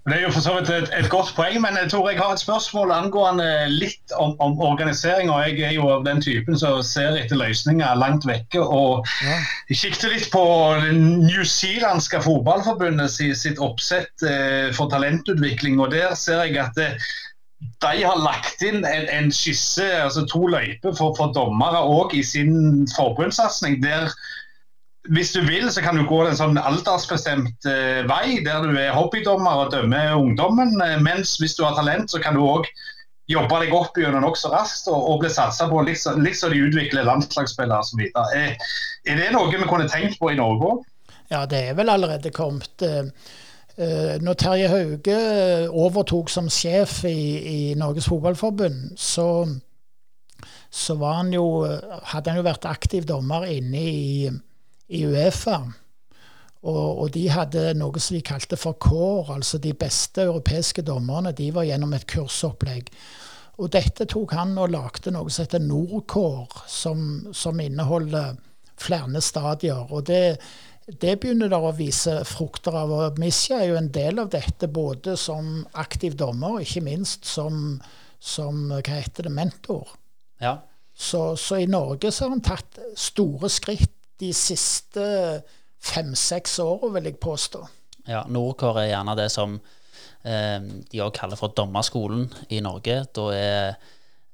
[0.05, 2.35] Det er jo for så vidt et, et, godt poeng, men jeg tror jeg har
[2.35, 5.31] et spørsmål angående litt om, om organisering.
[5.33, 8.61] og Jeg er jo av den typen som ser etter løsninger langt vekke.
[8.61, 9.39] og ja.
[9.71, 10.45] Jeg kikket litt på
[10.93, 15.81] New Zealandske fotballforbundet sitt oppsett eh, for talentutvikling.
[15.81, 17.15] og Der ser jeg at det, eh,
[17.59, 22.23] de har lagt inn en, en skisse, altså to løyper for, for dommere òg i
[22.27, 23.79] sin forbundssatsing.
[25.15, 28.97] hvis du vil, så kan du gå en sånn aldersbestemt eh, vei, der du er
[28.97, 30.75] hobbydommer og dømmer ungdommen.
[30.81, 32.69] Uh, mens hvis du har talent, så kan du òg
[33.29, 37.07] jobbe deg opp gjennom nokså raskt og, og bli satsa på, litt så de utvikler
[37.09, 38.03] landslagsspillere osv.
[38.37, 38.59] Er,
[39.09, 40.85] er det noe vi kunne tenkt på i Norge òg?
[41.33, 42.75] Ja, det er vel allerede kommet.
[42.85, 43.09] Uh,
[43.77, 45.19] når Terje Hauge
[45.69, 47.19] overtok som sjef i,
[47.51, 49.27] i Norges Fotballforbund, så,
[50.71, 51.65] så han jo,
[52.13, 54.05] hadde han jo vært aktiv dommer inne i
[54.89, 55.59] i Uefa.
[56.65, 61.35] Og, og, de hadde noe som de kalte for CORE, altså de beste europeiske dommerne.
[61.37, 62.89] De var gjennom et kursopplegg.
[63.61, 67.05] Og dette tok han og lagde noe som heter NORCORE, som,
[67.37, 68.35] som inneholder
[68.81, 69.85] flere stadier.
[69.93, 70.39] Og det,
[70.87, 72.93] det begynner der å vise frukter av.
[72.93, 77.29] Og Misja er jo en del av dette, både som aktiv dommer og ikke minst
[77.29, 77.79] som,
[78.21, 79.95] som hva heter det, mentor.
[80.43, 80.59] Ja.
[80.95, 83.91] Så, så, i Norge så har han tatt store skritt
[84.23, 85.07] de siste
[85.85, 87.65] fem-seks åra, vil jeg påstå.
[88.07, 93.01] Ja, Nordkår er gjerne det som eh, de òg kaller for dommerskolen i Norge.
[93.17, 93.93] Da er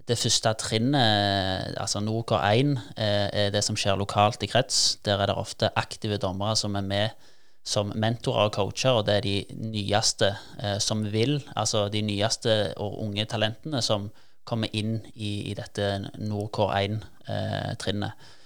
[0.09, 4.99] det første trinnet, altså Nordkår 1, eh, er det som skjer lokalt i krets.
[5.05, 7.29] Der er det ofte aktive dommere som er med
[7.65, 10.33] som mentorer og coacher, og det er de nyeste
[10.63, 14.09] eh, som vil, altså de nyeste og unge talentene som
[14.49, 18.15] kommer inn i, i dette Nordkår 1-trinnet.
[18.15, 18.37] Eh,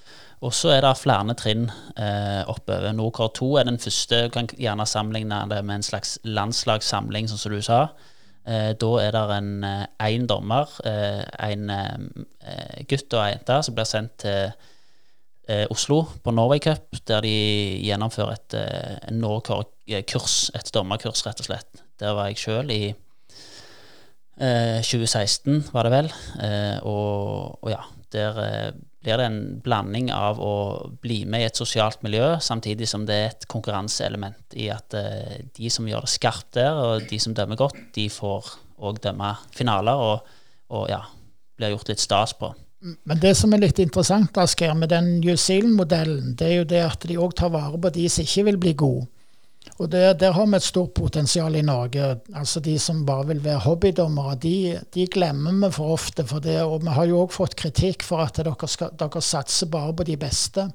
[0.45, 1.71] og så er det flere trinn
[2.51, 2.91] oppover.
[2.93, 4.27] Nordkår 2 er den første.
[4.27, 7.79] Du kan gjerne sammenligne det med en slags landslagssamling, sånn som du sa.
[8.45, 11.71] Eh, da er det en én eh, dommer, eh, en
[12.89, 14.53] gutt og ei jente, som blir sendt til
[15.69, 17.33] Oslo på Norway Cup, der de
[17.85, 18.55] gjennomfører et
[19.13, 21.83] Norway-kurs, et dommerkurs, rett og slett.
[22.01, 22.95] Der var jeg sjøl i
[24.41, 26.09] 2016, var det vel.
[26.89, 27.83] Og, og, ja,
[28.17, 28.73] der
[29.05, 30.55] blir det en blanding av å
[31.05, 35.37] bli med i et sosialt miljø, samtidig som det er et konkurranseelement i at uh,
[35.57, 39.35] de som gjør det skarpt der, og de som dømmer godt, de får òg dømme
[39.55, 40.37] finaler og,
[40.73, 41.05] og, ja,
[41.59, 42.51] blir gjort litt stas på.
[42.85, 46.83] Men det som er litt interessant Asker, med den New Zealand-modellen, det er jo det
[46.85, 49.07] at de òg tar vare på de som ikke vil bli gode.
[49.79, 52.21] Og det, Der har vi et stort potensial i Norge.
[52.35, 56.27] Altså De som bare vil være hobbydommere, de, de glemmer vi for ofte.
[56.27, 59.67] For det, og vi har jo òg fått kritikk for at dere, skal, dere, satser
[59.67, 60.69] bare på de beste.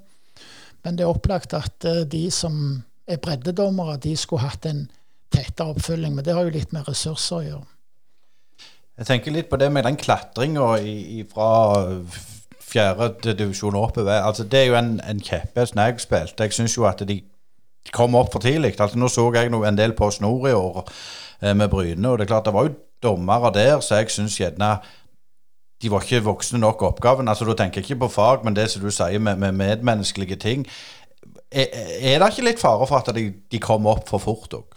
[0.84, 4.90] Men det er opplagt at uh, de som er breddedommere, de skulle hatt en
[5.32, 6.16] tettere oppfølging.
[6.16, 7.68] Men det har jo litt med ressurser å gjøre.
[9.00, 10.74] Jeg tenker litt på det med den klatringa
[11.32, 11.50] fra
[12.70, 14.20] fjerde divisjon oppover.
[14.20, 16.44] Altså, det er jo en, en kjepphest jeg spilte.
[16.44, 17.22] Jeg syns jo at de
[17.94, 18.76] kom opp for tidlig.
[18.80, 20.84] Altså, nå så jeg en del på snor i år
[21.42, 24.40] eh, med Bryne, og det er klart det var jo dommere der så jeg syns
[24.40, 24.80] gjerne
[25.80, 27.28] de var ikke voksne nok oppgaven.
[27.28, 30.36] Altså, Da tenker jeg ikke på fag, men det som du sier med, med medmenneskelige
[30.36, 30.68] ting.
[31.52, 31.68] Er,
[32.02, 34.76] er, det ikke litt fare for at de, de kommer opp for fort òg?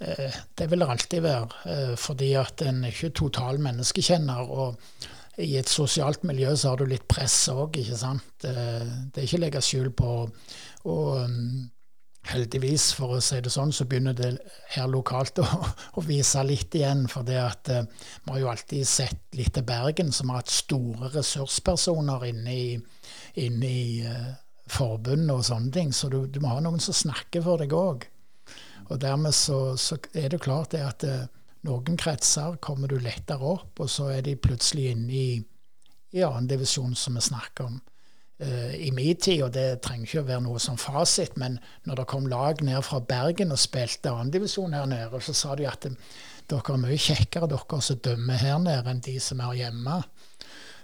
[0.00, 4.50] Eh, det vil det alltid være, eh, fordi at en er ikke total menneskekjenner.
[4.50, 4.74] og
[5.42, 8.46] i et sosialt miljø så har du litt press òg, ikke sant.
[8.48, 10.12] Eh, det er ikke å legge skjul på.
[10.92, 11.66] Og mm,
[12.30, 14.32] heldigvis, for å si det sånn, så begynner det
[14.74, 15.46] her lokalt å,
[15.96, 17.04] å vise litt igjen.
[17.12, 21.12] For det at vi har jo alltid sett litt til Bergen, som har hatt store
[21.14, 22.66] ressurspersoner inne i,
[23.44, 23.86] inne i
[24.72, 25.92] forbund og sånne ting.
[25.94, 28.06] Så du, du må ha noen som snakker for deg òg.
[28.86, 31.26] Og dermed så, så er det klart det at eh,
[31.66, 35.28] noen kretser kommer du lettere opp, og så er de plutselig inne i,
[36.14, 37.78] i annendivisjon, som vi snakker om.
[38.36, 41.56] Uh, I min tid, og det trenger ikke å være noe som fasit, men
[41.88, 45.64] når det kom lag ned fra Bergen og spilte annendivisjon her nede, så sa de
[45.70, 45.96] at eh,
[46.50, 50.02] dere er mye kjekkere, dere som dømmer her nede, enn de som er hjemme.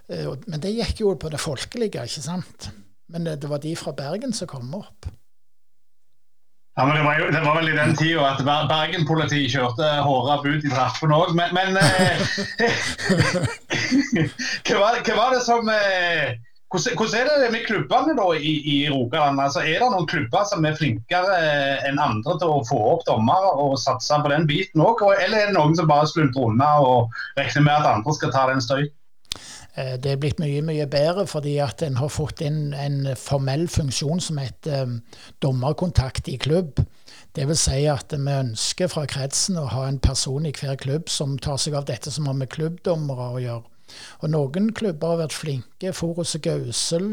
[0.08, 2.70] Uh, men det gikk jo på det folkelige, ikke sant?
[3.12, 5.12] Men det, det var de fra Bergen som kom opp.
[6.74, 8.38] Ja, men det var, jo, det var vel i den tida at
[8.70, 11.34] Bergen-politiet kjørte håra bud i trappene òg.
[11.36, 12.22] Men, men eh,
[14.64, 16.32] hva, var, hva, var, det som eh,
[16.72, 19.42] hvordan, hvordan, er det med klubbene da i, i Rogaland?
[19.44, 21.42] Altså, er det noen klubber som er flinkere
[21.90, 25.04] enn andre til å få opp dommere og satse på den biten òg?
[25.12, 28.48] Eller er det noen som bare slunter unna og regner med at andre skal ta
[28.48, 28.96] den støyten?
[29.74, 33.64] Eh, det er blitt mye mye bedre fordi at en har fått inn en formell
[33.72, 34.98] funksjon som heter um,
[35.44, 36.82] dommerkontakt i klubb.
[37.32, 41.38] Vil si at vi ønsker fra kretsen å ha en person i hver klubb som
[41.40, 43.68] tar seg av dette som har med klubbdommere å gjøre.
[44.20, 45.92] Og Noen klubber har vært flinke.
[45.96, 47.08] Forus og Gausel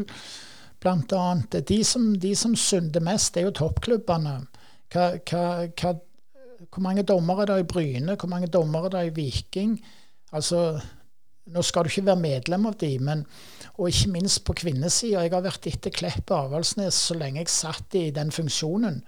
[0.80, 1.24] bl.a.
[1.52, 1.62] De
[2.20, 4.36] de som synder mest, det er jo toppklubbene.
[4.92, 5.42] Hva, hva,
[5.80, 5.92] hva,
[6.68, 8.16] hvor mange dommere er det i Bryne?
[8.16, 9.76] Hvor mange dommere er det i Viking?
[10.32, 10.80] Altså,
[11.50, 13.24] nå skal du ikke være medlem av de, men
[13.80, 15.22] og ikke minst på kvinnesida.
[15.24, 19.00] Jeg har vært etter Klepp Avaldsnes så lenge jeg satt i den funksjonen.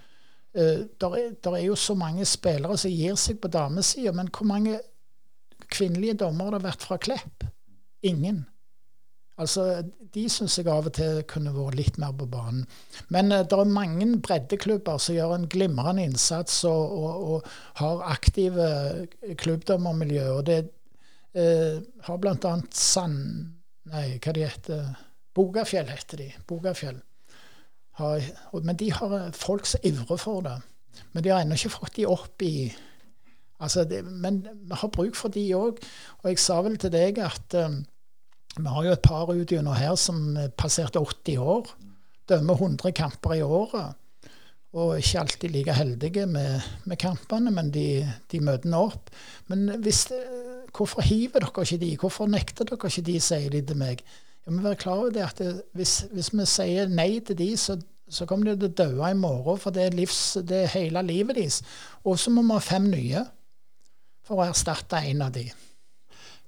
[0.57, 1.19] Uh, der,
[1.53, 4.79] er, jo så mange spillere som gir seg på damesida, men hvor mange
[5.73, 7.47] kvinnelige dommere har det vært fra Klepp?
[8.03, 8.43] Ingen.
[9.41, 12.67] Altså, De syns jeg av og til kunne vært litt mer på banen.
[13.13, 18.07] Men uh, det er mange breddeklubber som gjør en glimrende innsats og, og, og har
[18.13, 18.69] aktive
[19.41, 20.31] klubbdommermiljø.
[20.39, 20.63] og det
[21.33, 22.55] Eh, har bl.a.
[22.71, 23.59] Sand...
[23.93, 24.93] Nei, hva de heter
[25.35, 26.29] Bogafjell heter de.
[26.49, 27.01] Bogafjell.
[27.99, 28.25] Har,
[28.65, 30.59] men de har eh, folk som ivrer for det.
[31.13, 32.73] Men de har ennå ikke fått de opp i
[33.63, 35.81] altså det, Men vi har bruk for de òg.
[36.23, 37.81] Og jeg sa vel til deg at um,
[38.59, 41.71] vi har jo et par ut gjennom her som passerte 80 år.
[42.29, 43.95] Dømmer 100 kamper i året.
[44.73, 49.11] Og ikke alltid like heldige med, med kampene, men de, de møter nå opp.
[49.53, 50.21] Men hvis det,
[50.77, 51.97] Hvorfor hiver dere ikke de?
[52.01, 54.05] Hvorfor nekter dere ikke de, sier de til meg.
[54.47, 57.51] Jeg må være klar over det at det, hvis, hvis, vi sier nei til de,
[57.57, 57.77] så,
[58.11, 61.05] så kommer de til å dø i morgen, for det er, livs, det er hele
[61.07, 61.61] livet deres.
[62.05, 63.27] Og så må vi ha fem nye
[64.27, 65.47] for å erstatte en av de.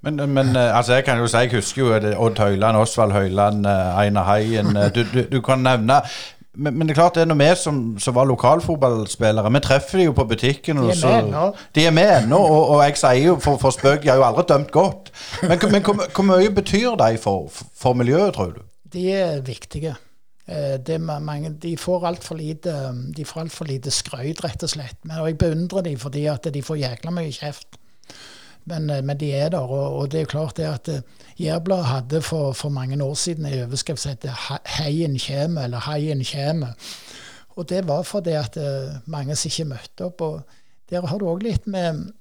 [0.05, 3.65] Men, men eh, altså jeg kan jo si, jeg husker jo Odd Høyland, Osvald Høyland,
[3.67, 4.77] eh, Einar Heien.
[4.77, 6.03] Eh, du, du, du, kan nevne
[6.55, 10.01] men, men, det er klart det er noe vi som, som var lokalfotballspillere, vi treffer
[10.01, 10.83] de jo på butikken.
[10.85, 11.49] De så, ennå.
[11.75, 14.27] De er med ennå, og, og, jeg sier jo for, for spøk, de har jo
[14.29, 15.13] aldri dømt godt.
[15.43, 18.65] Men, men hvor, mye betyr de for, for miljøet, tror du?
[18.95, 19.97] De er viktige.
[20.45, 20.77] Eh,
[21.25, 22.75] mange, de får altfor lite,
[23.17, 24.99] de alt lite skrøyt, rett og slett.
[25.05, 27.81] Men jeg beundrer dem fordi at de får jækla mye kjeft.
[28.65, 29.59] Men, eh, men, de er der.
[29.59, 30.95] Og, og, det er klart det at uh,
[31.41, 34.25] Jærbladet hadde for, for, mange år siden en overskrift som het
[34.79, 36.67] 'Heien kjem', eller 'Heien kjem'.
[37.57, 40.21] Og det var fordi at uh, mange som ikke møtte opp.
[40.21, 40.41] og
[40.91, 42.13] Der har du òg litt med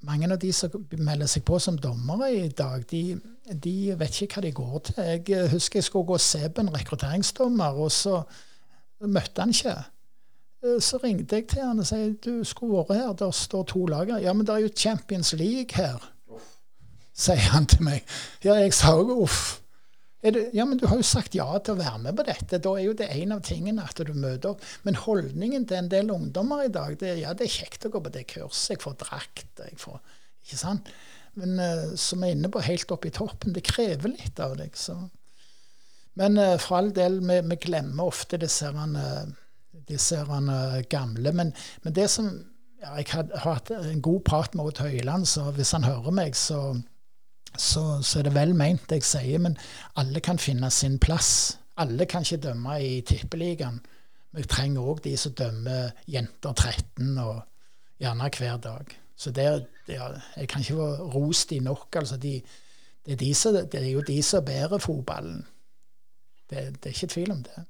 [0.00, 3.20] mange av de som melder seg på som dommere i dag, de,
[3.64, 4.94] de, vet ikke hva de går til.
[5.04, 8.22] Jeg husker jeg skulle gå og se på en rekrutteringsdommer, og så
[9.00, 9.76] møtte han ikke.
[10.64, 13.84] Eh, så ringte jeg til han og sa du skulle vært her, der står to
[13.90, 14.14] lag.
[14.22, 16.10] Ja, men det er jo Champions League her.
[17.14, 18.02] sier han til meg.
[18.42, 19.60] Ja, jeg sa jo uff.
[20.24, 22.58] Det, ja, men du har jo sagt ja til å være med på dette.
[22.58, 24.64] Da er jo det en av tingene at du møter opp.
[24.82, 28.00] Men holdningen til en del ungdommer i dag, det, ja, det er kjekt å gå
[28.02, 28.72] på det kurset.
[28.72, 29.60] Jeg får drakt.
[29.60, 30.00] jeg får,
[30.46, 30.88] ikke sant?
[31.38, 34.72] Men uh, som er inne på helt opp i toppen, det krever litt av deg.
[34.78, 34.96] så...
[36.18, 39.24] Men uh, for all del, vi, vi glemmer ofte disse, uh,
[39.88, 41.32] disse uh, gamle.
[41.32, 42.30] Men, men, det som
[42.80, 46.36] ja, Jeg har hatt en god prat med Odd Høiland, så hvis han hører meg,
[46.36, 46.74] så
[47.56, 49.56] så, så, er det vel meint det jeg sier, men
[50.00, 51.58] alle kan finne sin plass.
[51.78, 53.78] Alle kan ikke dømme i Tippeligaen.
[54.34, 57.44] Vi trenger òg de som dømmer jenter 13, og
[58.02, 58.94] gjerne hver dag.
[59.16, 59.46] Så det,
[59.86, 60.00] det,
[60.36, 61.96] jeg kan ikke få rost de nok.
[61.96, 62.40] altså de,
[63.06, 65.44] det, er de som, det er jo de som bærer fotballen.
[66.50, 67.64] Det, det er ikke tvil om det.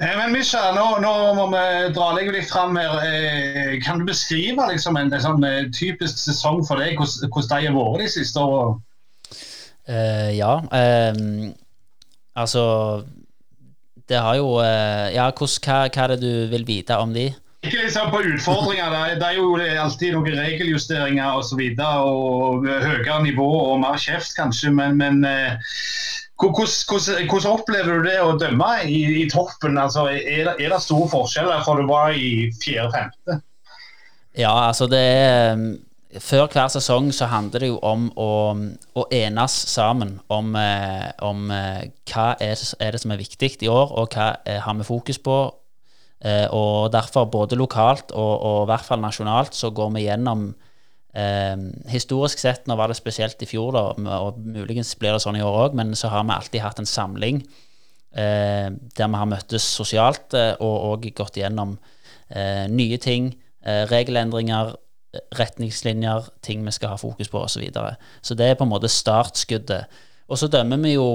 [0.00, 1.64] Eh, men Misha, nå, nå, må vi
[1.94, 2.96] dra deg litt fram her.
[3.06, 7.70] Eh, kan du beskrive liksom, en, en sånn eh, typisk sesong for deg, hvordan de
[7.70, 8.80] har vært de siste årene?
[9.84, 10.62] Uh, ja.
[10.72, 11.52] Um,
[12.32, 13.04] altså
[14.08, 17.26] Det har jo uh, Ja, hos, hva, hva, er det du vil vite om de?
[17.64, 18.88] Ikke liksom på utfordringer.
[18.92, 21.60] Det, det er jo alltid noen regeljusteringer osv.
[21.60, 24.72] Og, så og høyere nivå og mer kjeft, kanskje.
[24.72, 25.56] Men, men uh,
[26.40, 29.78] hvordan, opplever du det å dømme i, i toppen?
[29.78, 33.40] Altså, er, det, er, det, store forskjeller fra du var i fjerde-femte?
[34.34, 35.66] Ja, altså det er
[36.22, 38.30] Før hver sesong så handler det jo om å,
[38.94, 43.70] å enes sammen om, eh, om eh, hva er, er, det som er viktig i
[43.70, 45.38] år, og hva er, har vi fokus på.
[46.22, 50.52] Eh, og derfor, både lokalt og, og i hvert fall nasjonalt, så går vi gjennom
[50.52, 50.73] Eh,
[51.86, 53.82] historisk sett, nå var det spesielt i fjor, da,
[54.18, 56.90] og muligens blir det sånn i år òg, men så har vi alltid hatt en
[56.90, 57.42] samling
[58.14, 61.76] eh, der vi har møttes sosialt eh, og òg gått gjennom
[62.30, 63.32] eh, nye ting,
[63.64, 64.74] eh, regelendringer,
[65.38, 67.54] retningslinjer, ting vi skal ha fokus på osv.
[67.54, 67.94] Så, videre.
[68.22, 70.00] så det er på en måte startskuddet.
[70.26, 71.08] Og så dømmer vi jo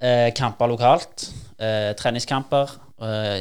[0.00, 2.82] eh, kamper lokalt, treningskamper.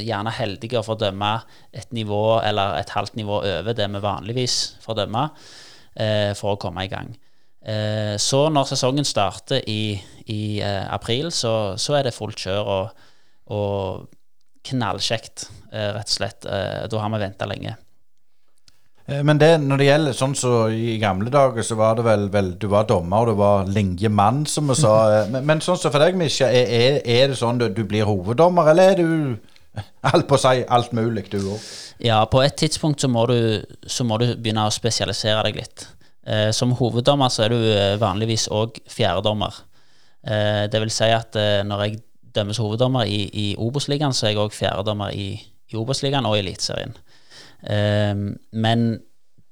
[0.03, 1.29] gjerne heldige å få dømme
[1.71, 5.64] et nivå eller et halvt nivå over det vi vanligvis får dømme eh,
[5.95, 7.13] for å komme i gang.
[7.65, 9.95] Eh, så når sesongen starter i,
[10.29, 13.07] i eh, april, så, så, er det fullt kjør og,
[13.55, 14.05] og
[14.69, 16.45] knallkjekt, eh, rett og slett.
[16.45, 17.73] Eh, da har vi venta lenge.
[19.07, 22.27] Eh, men det, når det gjelder sånn så i gamle dager, så var det vel,
[22.33, 24.95] vel du var dommer, og du var linjemann, som vi sa.
[25.33, 28.05] Men, men, sånn som så for deg, Misja, er, er, det sånn du, du blir
[28.05, 29.54] hoveddommer, eller er du
[30.11, 31.69] alt på å si alt mulig, du òg?
[32.03, 35.87] Ja, på et tidspunkt så må, du, så må du begynne å spesialisere deg litt.
[36.25, 39.61] Eh, som hoveddommer så er du eh, vanligvis òg fjerdedommer.
[40.25, 41.99] Eh, det vil si at eh, når jeg
[42.35, 45.29] dømmes hoveddommer i, i Obos-ligaen, så er jeg òg fjerdedommer i,
[45.71, 46.95] i Obos-ligaen og i Eliteserien.
[47.63, 48.13] Eh,
[48.65, 48.87] men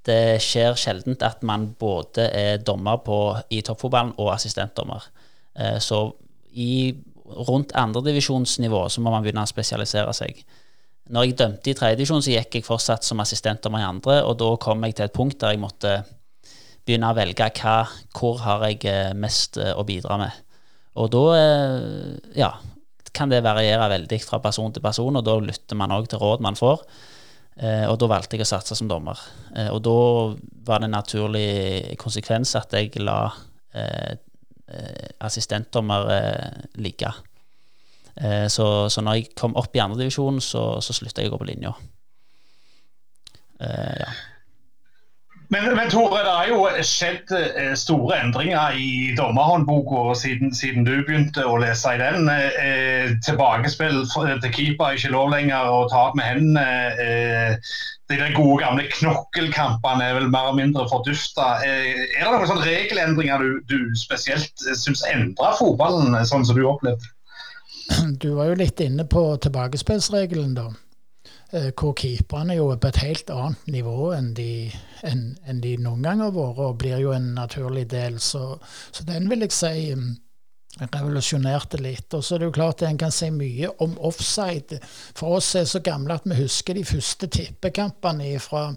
[0.04, 3.20] det skjer sjelden at man både er dommer på,
[3.56, 5.06] i toppfotballen og assistentdommer.
[5.56, 6.06] Eh, så
[6.60, 6.94] i
[7.48, 10.44] rundt andredivisjonsnivå må man begynne å spesialisere seg.
[11.14, 14.38] Når jeg dømte i tredjedivisjon, så gikk jeg fortsatt som assistent om i andre, og
[14.40, 15.98] da kom jeg til et punkt der jeg måtte
[16.84, 17.78] begynne å velge hva,
[18.16, 20.40] hvor har jeg eh, mest eh, å bidra med.
[21.00, 22.52] Og da eh, ja,
[23.16, 26.44] kan det variere veldig fra person til person, og da lytter man òg til råd
[26.44, 26.86] man får.
[27.54, 29.20] Og da valgte jeg å satse som dommer.
[29.70, 29.92] Og da
[30.66, 31.50] var det en naturlig
[32.02, 33.28] konsekvens at jeg la
[35.24, 36.10] assistentdommer
[36.82, 37.12] ligge.
[38.22, 41.42] Eh, så, så, når jeg kom opp i andredivisjon, så, så slutta jeg å gå
[41.42, 41.74] på linja.
[43.62, 44.12] Eh, ja.
[45.54, 51.04] Men, men, Tore, det har jo skjedd eh, store endringer i dommerhåndboka siden, siden, du
[51.06, 52.30] begynte å lese i den.
[52.30, 56.66] Eh, tilbakespill til keeper er ikke lov lenger å ta opp med hendene.
[57.04, 57.76] Eh,
[58.12, 61.58] de gode gamle knokkelkampene er vel mer eller mindre fordufta.
[61.64, 66.66] Eh, er det noen sånne regelendringer du, du spesielt syns endrer fotballen, sånn som du
[66.68, 67.12] opplevde?
[68.24, 70.70] Du var jo litt inne på tilbakespillsregelen, da.
[71.54, 74.72] Eh, hvor keeperne jo er på et helt annet nivå enn de,
[75.06, 78.20] enn, enn de noen gang har vært, og blir jo en naturlig del.
[78.24, 78.56] Så,
[78.92, 80.16] så den vil jeg si mm,
[80.82, 82.14] revolusjonerte litt.
[82.14, 84.80] Og så er det jo klart at en kan si mye om offside.
[85.18, 88.70] For oss er så gamle at vi husker de første tippekampene fra,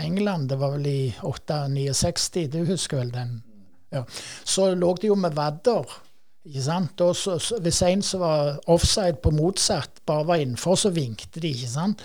[0.00, 0.48] England.
[0.50, 2.46] Det var vel i 68-69.
[2.52, 3.36] du husker vel den?
[3.94, 4.02] Ja.
[4.44, 5.86] Så lå det jo med vadder
[6.44, 7.00] ikke sant?
[7.00, 11.48] Og så, hvis en som var offside på motsatt, bare var innenfor, så vinkte de.
[11.48, 12.02] ikke sant?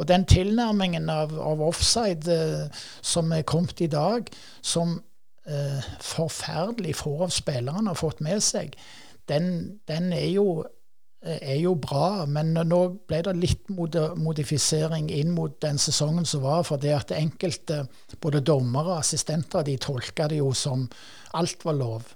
[0.00, 4.30] Og den tilnærmingen av, av offside eh, som er kommet i dag,
[4.62, 5.02] som
[5.46, 8.76] eh, forferdelig få av spillerne har fått med seg,
[9.30, 10.62] den, den er jo
[11.22, 16.64] er jo bra, men nå ble det litt modifisering inn mot den sesongen som var,
[16.66, 17.84] for det at enkelte,
[18.18, 20.88] både dommere og assistenter, de tolka det jo som
[21.38, 22.10] alt var lov.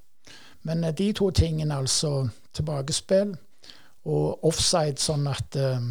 [0.66, 3.36] Men eh, de to tingene, altså tilbakespill
[4.06, 5.86] og offside, sånn at, eh,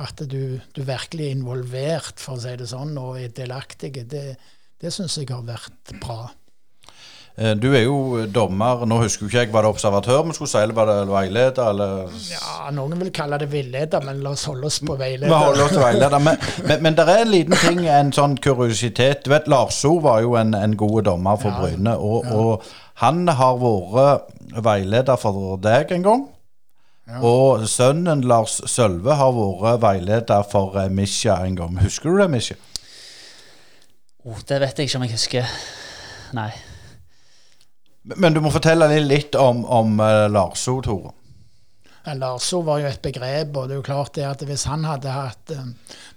[0.00, 4.26] at du, du, virkelig er involvert, for å si det sånn, og er delaktig, det,
[4.80, 6.26] det syns jeg har vært bra.
[7.36, 8.84] Eh, du er jo dommer.
[8.88, 11.70] Nå husker ikke jeg, Var det observatør vi skulle si, eller var det veileder?
[11.70, 12.18] Eller?
[12.30, 15.30] Ja, Noen vil kalle det villeder, men la oss holde oss på veileder.
[15.30, 16.18] Vi holder oss til veileder.
[16.18, 19.24] Men, men, men det er en liten ting, en sånn kuriositet.
[19.24, 21.96] Du vet, Larso var jo en, en god dommer for ja, Bryne.
[21.96, 22.36] Og, ja.
[22.36, 22.70] og,
[23.00, 26.26] han har vært veileder for deg en gang.
[27.08, 27.22] Ja.
[27.26, 31.80] Og sønnen Lars Sølve har vært veileder for eh, Misja en gang.
[31.80, 32.58] Husker du det, Misja?
[34.28, 35.54] Oh, det vet jeg ikke om jeg husker.
[36.36, 36.50] Nei.
[38.02, 41.12] Men du må fortelle litt om, om uh, Larso, Tore.
[42.16, 45.12] Larso var jo et begrep, og det er jo klart det at hvis han hadde
[45.12, 45.66] hatt uh,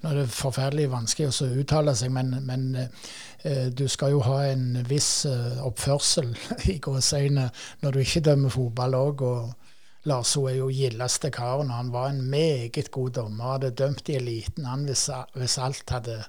[0.03, 4.39] Nå er det forferdelig vanskelig å uttale seg, men, men uh, du skal jo ha
[4.47, 6.31] en viss oppførsel
[6.71, 7.49] i gåseøyne
[7.83, 9.25] når du ikke dømmer fotball òg.
[9.27, 11.71] Og Larso er jo gildeste karen.
[11.75, 13.57] Han var en meget god dommer.
[13.57, 16.21] Hadde dømt i eliten han hvis, hvis alt hadde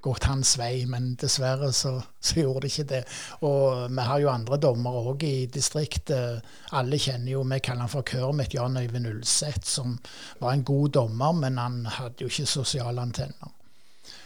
[0.00, 3.02] gått hans vei, men dessverre så, så, gjorde det ikke det.
[3.46, 6.44] Og vi har jo andre dommere òg i distriktet.
[6.78, 9.98] Alle kjenner jo, Vi kaller han for Kermit Jan Øyvind Ulseth, som
[10.38, 13.54] var en god dommer, men han hadde jo ikke sosiale antenner.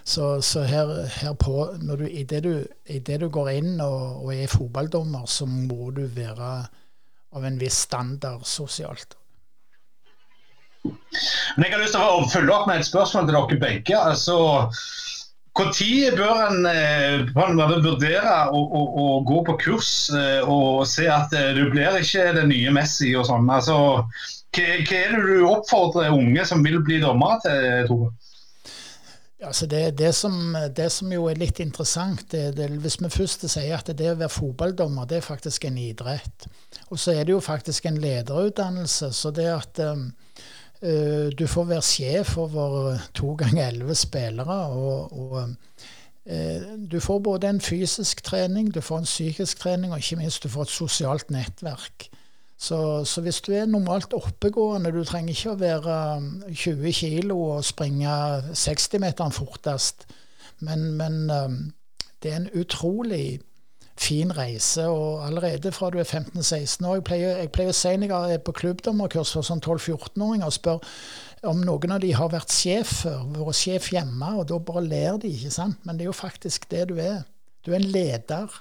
[0.05, 4.35] Så, så her, her, på, du, det du, i det du går inn og, og
[4.35, 6.53] er fotballdommer, så må du være
[7.33, 9.17] av en viss standard sosialt.
[10.83, 13.99] Men Jeg har lyst til å følge opp med et spørsmål til dere begge.
[13.99, 14.37] altså
[15.53, 21.33] når bør en eh, vurdere å, å, å, gå på kurs eh, og se at
[21.37, 23.51] eh, du blir ikke det nye Messi og sånn?
[23.53, 23.77] Altså,
[24.57, 28.13] hva, hva, er det du oppfordrer unge som vil bli dommere til, Tore?
[29.43, 33.75] Altså det, det, som, det, som, jo er litt interessant, det, hvis vi først sier
[33.75, 36.47] at det å være fotballdommer, det er faktisk en idrett.
[36.95, 39.11] Og så er det jo faktisk en lederutdannelse.
[39.11, 40.13] Så det at um,
[40.83, 44.57] du får være sjef over to ganger elleve spillere.
[44.75, 45.55] og, og
[46.27, 50.43] eh, du får både en fysisk trening, du får en psykisk trening, og ikke minst
[50.43, 52.09] du får et sosialt nettverk.
[52.59, 55.95] Så, så, hvis du er normalt oppegående, du trenger ikke å være
[56.55, 58.13] 20 um, kilo og springe
[58.55, 60.07] 60-meteren fortest,
[60.63, 61.25] men, men
[62.23, 63.41] det er en utrolig
[63.99, 64.87] fin reise.
[64.89, 68.39] og Allerede fra du er 15-16 år Jeg pleier, jeg pleier å si når jeg
[68.39, 70.97] er på klubbdommerkurs for sånn 12-14-åringer og spør
[71.51, 75.17] om noen av de har vært sjef før, vært sjef hjemme, og da bare ler
[75.19, 75.81] de, ikke sant?
[75.83, 77.25] Men det er jo faktisk det du er.
[77.67, 78.61] Du er en leder.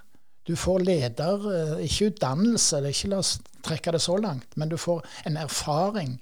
[0.49, 4.57] Du får leder, eh, ikke utdannelse, det er ikke la oss trekke det så langt,
[4.57, 6.17] men du får en erfaring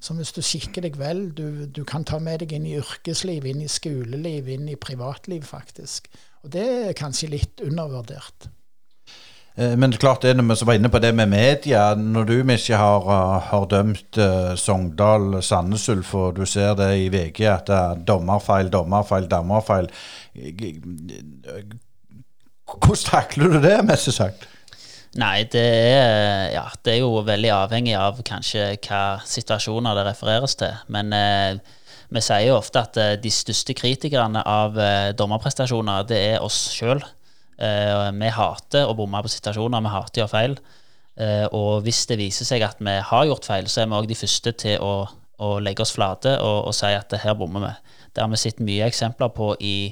[0.00, 3.44] som hvis du kikker deg vel, du, du kan ta med deg inn i yrkesliv,
[3.46, 6.08] inn i skoleliv, inn i privatliv, faktisk.
[6.44, 8.48] Og det er kanskje litt undervurdert.
[9.60, 11.94] Eh, men klart det når vi var inne på det med media.
[11.94, 13.10] Når du ikke har,
[13.50, 18.06] har dømt uh, Sogndal Sandnes Ulf, og du ser det i VG at det er
[18.08, 19.90] dommerfeil, dommerfeil, dommerfeil
[22.70, 24.46] Hvordan takler du det, mest sagt?
[25.18, 30.54] Nei, det er, ja, det er, jo veldig avhengig av kanskje hva situasjoner det refereres
[30.60, 30.76] til.
[30.94, 31.58] Men eh,
[32.10, 36.58] vi sier jo ofte at eh, de største kritikerne av eh, dommerprestasjoner, det er oss
[36.74, 37.02] sjøl.
[37.60, 40.60] Eh, vi hater å bomme på situasjoner, vi hater å gjøre feil.
[41.52, 44.16] Og hvis det viser seg at vi har gjort feil, så er vi òg de
[44.16, 44.92] første til å,
[45.42, 47.72] å, legge oss flate og, og si at her bommer vi.
[48.14, 49.90] Det har vi sett mye eksempler på i,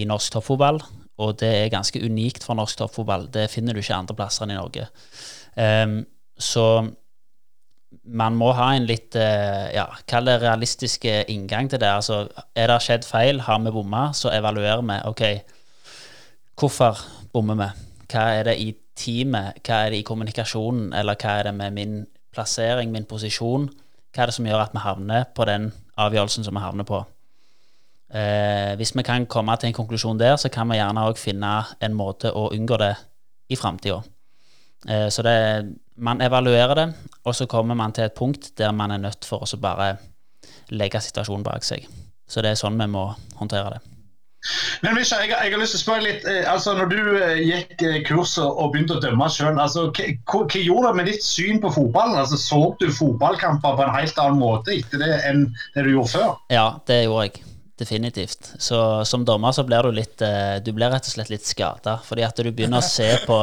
[0.00, 0.80] i norsk toppfotball,
[1.20, 3.26] og det er ganske unikt for norsk toppfotball.
[3.34, 4.88] Det finner du ikke andre plasser enn i Norge.
[5.58, 5.98] Um,
[6.40, 6.64] så
[8.04, 11.88] man må ha en litt eh, ja, kall det realistisk inngang til det.
[11.88, 12.24] Altså,
[12.54, 14.98] er det skjedd feil, har vi bomma, så evaluerer vi.
[15.08, 15.22] OK,
[16.60, 17.00] hvorfor
[17.32, 17.70] bommer vi?
[18.12, 21.74] Hva er det i teamet, hva er det i kommunikasjonen, eller hva er det med
[21.74, 21.96] min
[22.34, 23.66] plassering, min posisjon?
[24.14, 27.02] Hva er det som gjør at vi havner på den avgjørelsen som vi havner på?
[28.14, 31.54] Eh, hvis vi kan komme til en konklusjon der, så kan vi gjerne òg finne
[31.82, 32.94] en måte å unngå det
[33.50, 34.02] i framtida.
[34.88, 35.38] Eh, så det
[35.96, 36.88] man evaluerer det,
[37.24, 39.96] og så kommer man til et punkt der man er nødt for å bare
[40.74, 41.86] legge situasjonen bak seg.
[42.28, 43.08] Så det er sånn vi må
[43.38, 43.82] håndtere det.
[44.84, 47.38] Men Misha, jeg, jeg, har lyst til å spørre litt, eh, altså Når du eh,
[47.48, 51.62] gikk kurset og begynte å dømme sjøl, altså, hva, hva, gjorde det med ditt syn
[51.62, 52.18] på fotballen?
[52.20, 56.12] Altså, Så du fotballkamper på en helt annen måte etter det enn det du gjorde
[56.18, 56.36] før?
[56.52, 57.53] Ja, det gjorde jeg.
[57.80, 58.52] Definitivt.
[58.58, 61.96] Så som dommer så blir du litt eh, Du blir rett og slett litt skada.
[62.06, 63.40] Fordi at du begynner å se på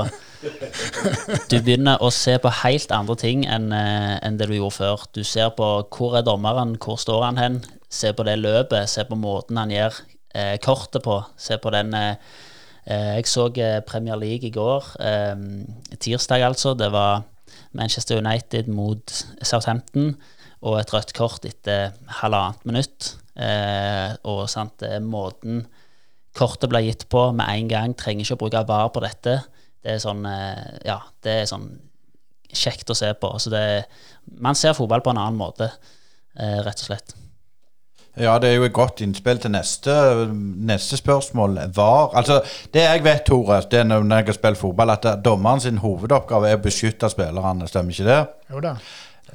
[1.52, 5.06] Du begynner å se på helt andre ting enn eh, enn det du gjorde før.
[5.16, 7.60] Du ser på hvor er dommeren, hvor står han hen?
[7.92, 10.00] Se på det løpet, se på måten han gjør
[10.34, 11.20] eh, kortet på.
[11.38, 12.16] Se på den eh,
[12.88, 13.50] eh Jeg så
[13.86, 14.86] Premier League i går,
[16.00, 16.74] tirsdag altså.
[16.74, 17.24] Det var
[17.74, 19.12] Manchester United mot
[19.44, 20.16] Southampton
[20.62, 23.16] og et rødt kort etter halvannet minutt.
[23.36, 25.64] Eh, og sant, måten
[26.38, 29.39] kortet ble gitt på med en gang, trenger ikke å bruke VAR på dette.
[29.82, 31.72] Det er sånn, eh, ja, det er sånn
[32.51, 33.34] kjekt å se på.
[33.39, 33.64] Så det,
[34.39, 35.72] man ser fotball på en annen måte,
[36.38, 37.16] eh, rett og slett.
[38.20, 39.93] Ja, det er jo et godt innspill til neste,
[40.32, 41.55] neste spørsmål.
[41.74, 42.41] Var Altså,
[42.74, 46.49] det jeg vet, Tore, det er når jeg har spilt fotball, at dommeren sin hovedoppgave
[46.49, 47.70] er å beskytte spillerne.
[47.72, 48.20] Stemmer ikke det?
[48.51, 48.76] Jo da.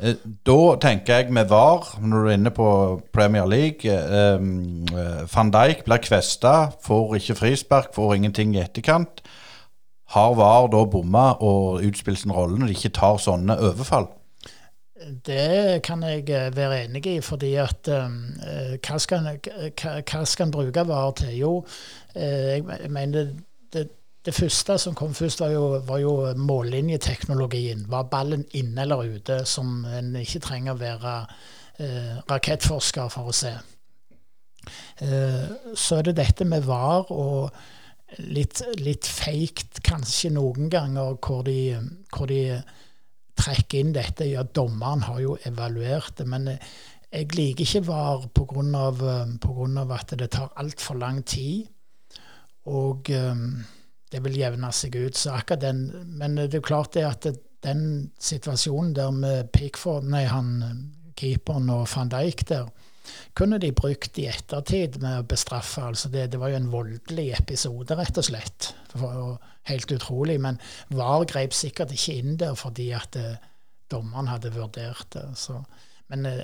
[0.02, 2.68] Eh, da tenker jeg med VAR, når du er inne på
[3.16, 9.22] Premier League eh, Van Dijk blir kvesta, får ikke frispark, får ingenting i etterkant.
[10.12, 14.10] Har VAR da bomma og utspilt sin rolle når de ikke tar sånne overfall?
[15.26, 21.12] Det kan jeg eh, være enig i, fordi at hva, hva skal en bruke VAR
[21.22, 21.34] til?
[21.40, 21.52] Jo,
[22.14, 23.32] jeg mener
[24.26, 27.86] det, første som kom først, var jo, var jo mållinjeteknologien.
[27.90, 31.14] Var ballen inne eller ute, som en ikke trenger å være
[31.82, 33.54] eh, rakettforsker for å se.
[35.06, 37.54] Eh, så er det dette med VAR og
[38.22, 41.76] litt, litt feigt kanskje noen ganger, hvor de,
[42.12, 42.58] hvor de
[43.36, 44.28] trekker inn dette.
[44.30, 49.86] Ja, dommeren har jo evaluert det, men jeg liker ikke VAR pga.
[49.94, 51.66] at det tar altfor lang tid.
[52.66, 53.62] Og um,
[54.16, 55.18] det vil jevne seg ut.
[55.18, 57.28] Så akkurat den, Men det er jo klart det at
[57.66, 60.60] den situasjonen der med Pickford, nei, han
[61.16, 62.68] keeperen og van Dijk der,
[63.38, 65.84] kunne de brukt i ettertid med å bestraffe.
[65.84, 68.72] altså Det, det var jo en voldelig episode, rett og slett.
[68.92, 69.28] Det var jo
[69.70, 70.38] helt utrolig.
[70.42, 70.58] Men
[70.90, 73.38] VAR grep sikkert ikke inn der fordi at eh,
[73.92, 75.26] dommeren hadde vurdert det.
[75.38, 75.60] Så.
[76.10, 76.42] Men eh,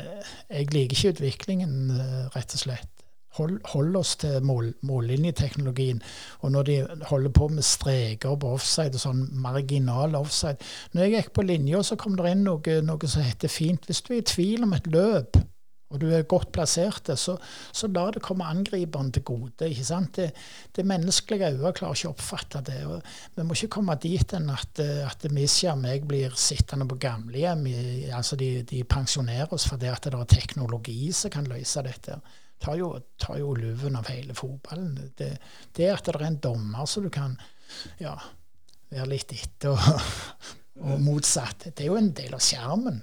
[0.51, 3.02] jeg liker ikke utviklingen, eh, rett og slett
[3.39, 6.03] hold, hold oss til mål, mållinjeteknologien.
[6.41, 6.76] Og når de
[7.11, 10.61] holder på med streker på offside og sånn marginal offside
[10.93, 14.03] Når jeg gikk på linja, så kom det inn noe, noe som heter fint Hvis
[14.05, 15.41] du er i tvil om et løp,
[15.93, 17.35] og du er godt plassert, så,
[17.76, 19.68] så la det komme angriperen til gode.
[19.68, 20.16] ikke sant?
[20.16, 20.30] Det,
[20.72, 22.78] det menneskelige øyet klarer ikke å oppfatte det.
[22.89, 23.03] og
[23.37, 27.66] Vi må ikke komme dit enn at, at Misja og meg blir sittende på gamlehjem.
[28.16, 32.16] Altså de, de pensjonerer oss fordi det er teknologi som kan løse dette
[32.63, 34.95] tar jo, tar jo luven av hele fotballen.
[35.19, 35.33] Det,
[35.77, 37.35] det at det er en dommer som du kan
[38.03, 38.15] ja,
[38.93, 40.53] være litt etter, og,
[40.83, 43.03] og motsatt, det er jo en del av skjermen.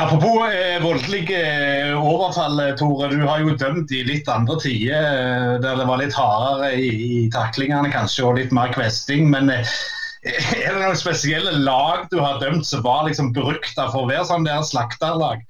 [0.00, 3.10] Apropos eh, voldelige eh, overfall, Tore.
[3.12, 6.88] Du har jo dømt i litt andre tider, eh, der det var litt hardere i,
[6.88, 9.28] i taklingene kanskje, og litt mer kvesting.
[9.34, 9.74] Men eh,
[10.30, 14.24] er det noen spesielle lag du har dømt som var liksom berykta for å være
[14.30, 15.44] sånn der slakterlag?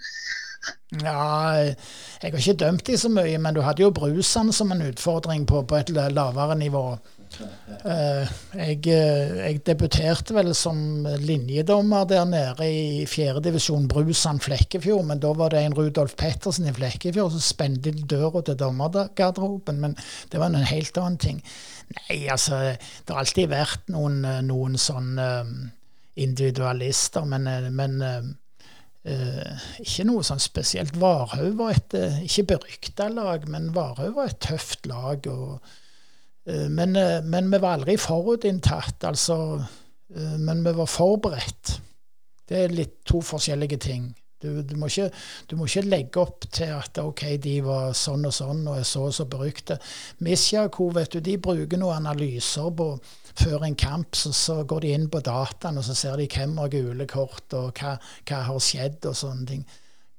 [1.01, 1.77] Ja, jeg
[2.21, 5.63] har ikke dømt de så mye, men du hadde jo brusene som en utfordring på,
[5.65, 6.85] på et lavere nivå.
[7.87, 8.27] Uh,
[8.59, 15.31] jeg, eh, jeg, debuterte vel som linjedommer der nede i fjerdedivisjon Brusan Flekkefjord, men da
[15.39, 19.79] var det en Rudolf Pettersen i Flekkefjord som spente døra til dommergarderoben.
[19.81, 19.97] Men
[20.33, 21.41] det var en helt annen ting.
[21.95, 25.15] Nei, altså, det har alltid vært noen, noen sånn
[26.21, 27.49] individualister, men,
[27.79, 28.37] men
[29.01, 30.97] Uh, ikke noe sånn spesielt.
[31.01, 35.25] Varhaug var et uh, ikke berykta lag, men Varhaug var et tøft lag.
[35.31, 35.71] Og,
[36.45, 36.93] eh, men,
[37.25, 39.39] men, vi var aldri forutinntatt, altså.
[40.11, 41.79] men vi var forberedt.
[42.51, 44.11] Det er litt to forskjellige ting.
[44.41, 45.11] Du, du, må ikke,
[45.51, 48.87] du, må ikke, legge opp til at ok, de var sånn og sånn og er
[48.89, 49.77] så og så berykte.
[50.25, 52.95] Misjako, vet du, de bruker noen analyser på
[53.39, 54.16] før en kamp.
[54.16, 57.47] Så, så, går de inn på dataen og så ser de hvem har gule kort,
[57.57, 57.97] og hva,
[58.28, 59.64] hva har skjedd og sånne ting.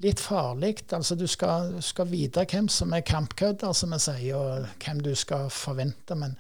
[0.01, 0.76] Litt farlig.
[0.91, 5.14] altså Du skal, skal vite hvem som er kampkødder, som vi sier, og hvem du
[5.16, 6.16] skal forvente.
[6.16, 6.38] men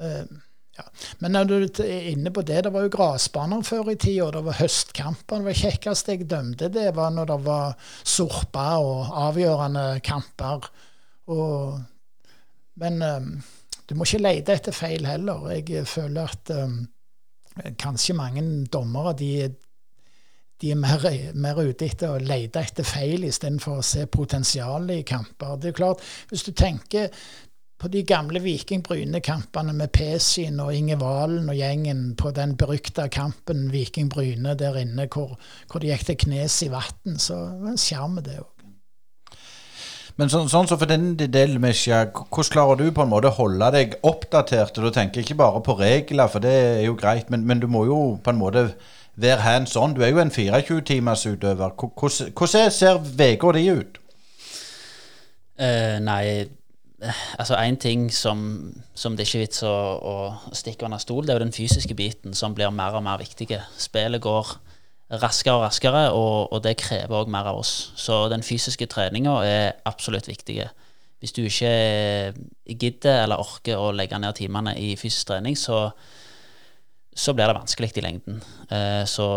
[0.00, 0.40] uh,
[0.76, 0.84] ja.
[1.20, 4.44] Men når du er inne på det, det var jo gressbaner før i tida, det
[4.46, 5.44] var høstkamper.
[5.44, 10.70] Det kjekkeste jeg dømte, det var når det var sorpa og avgjørende kamper.
[11.32, 11.82] Og,
[12.80, 13.34] men um,
[13.92, 15.50] du må ikke lete etter feil heller.
[15.52, 16.80] Jeg føler at um,
[17.80, 19.30] kanskje mange dommere de,
[20.62, 25.08] de er mer, mer, ute etter å lete etter feil istedenfor å se potensialet i
[25.08, 25.58] kamper.
[25.60, 27.10] Det er klart, Hvis du tenker
[27.82, 33.08] på de gamle Viking Bryne-kampene med Pesin og Inge Valen og gjengen på den berykta
[33.10, 35.34] kampen Viking Bryne der inne hvor,
[35.66, 38.61] hvor de gikk til knes i vann, så det var en sjarm, det òg.
[40.20, 43.70] Men sånn, som så for din del, Misha, hvordan klarer du på en måte holde
[43.74, 44.76] deg oppdatert?
[44.78, 47.66] Og Du tenker ikke bare på regler, for det er jo greit, men, men du
[47.66, 48.66] må jo på en måte
[49.16, 49.94] være hands on.
[49.96, 51.72] Du er jo en 24-timers utøver.
[51.76, 53.98] Hvordan hvordan ser uka di ut?
[55.62, 56.48] Uh, nei,
[57.38, 61.34] altså én ting som, som det ikke er vits å, å stikke under stol, det
[61.34, 63.48] er jo den fysiske biten som blir mer og mer viktig.
[63.78, 64.56] Spillet går
[65.20, 67.92] raskere og raskere, og, og det krever òg mer av oss.
[67.98, 70.62] Så den fysiske treninga er absolutt viktig.
[71.22, 72.32] Hvis du ikke
[72.66, 75.84] gidder eller orker å legge ned timene i fysisk trening, så,
[77.12, 78.40] så blir det vanskelig i lengden.
[78.72, 79.28] Eh, så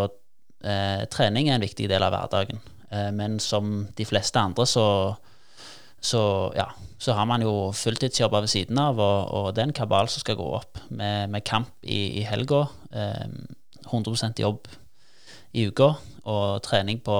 [0.64, 2.58] eh, trening er en viktig del av hverdagen.
[2.90, 4.88] Eh, men som de fleste andre så
[6.06, 6.66] så ja,
[7.02, 10.22] så har man jo fulltidsjobber ved siden av, og, og det er en kabal som
[10.22, 12.66] skal gå opp med, med kamp i, i helga.
[12.92, 13.24] Eh,
[13.86, 14.68] 100% jobb
[15.52, 15.92] i uka
[16.26, 17.16] og trening på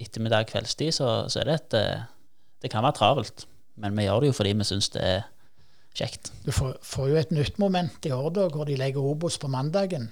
[0.00, 2.00] ettermiddag, kveldstid, så, så er det et eh,
[2.62, 3.46] Det kan være travelt,
[3.80, 5.22] men vi gjør det jo fordi vi syns det er
[5.96, 6.32] kjekt.
[6.44, 9.48] Du får, får jo et nytt moment i år da, hvor de legger Obos på
[9.48, 10.10] mandagen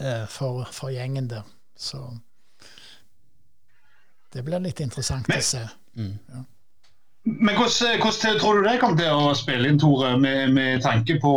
[0.00, 1.42] eh, for, for gjengen der.
[1.76, 2.00] Så
[4.34, 5.64] det blir litt interessant Men- å se.
[7.26, 11.14] Men hvordan, hvordan tror du det kommer til å spille inn, Tore, med, med tanke
[11.22, 11.30] på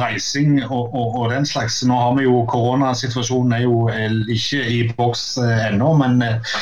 [0.00, 1.82] reising og, og, og den slags?
[1.84, 6.54] Nå har vi jo Koronasituasjonen er jo eh, ikke i boks eh, ennå, men eh,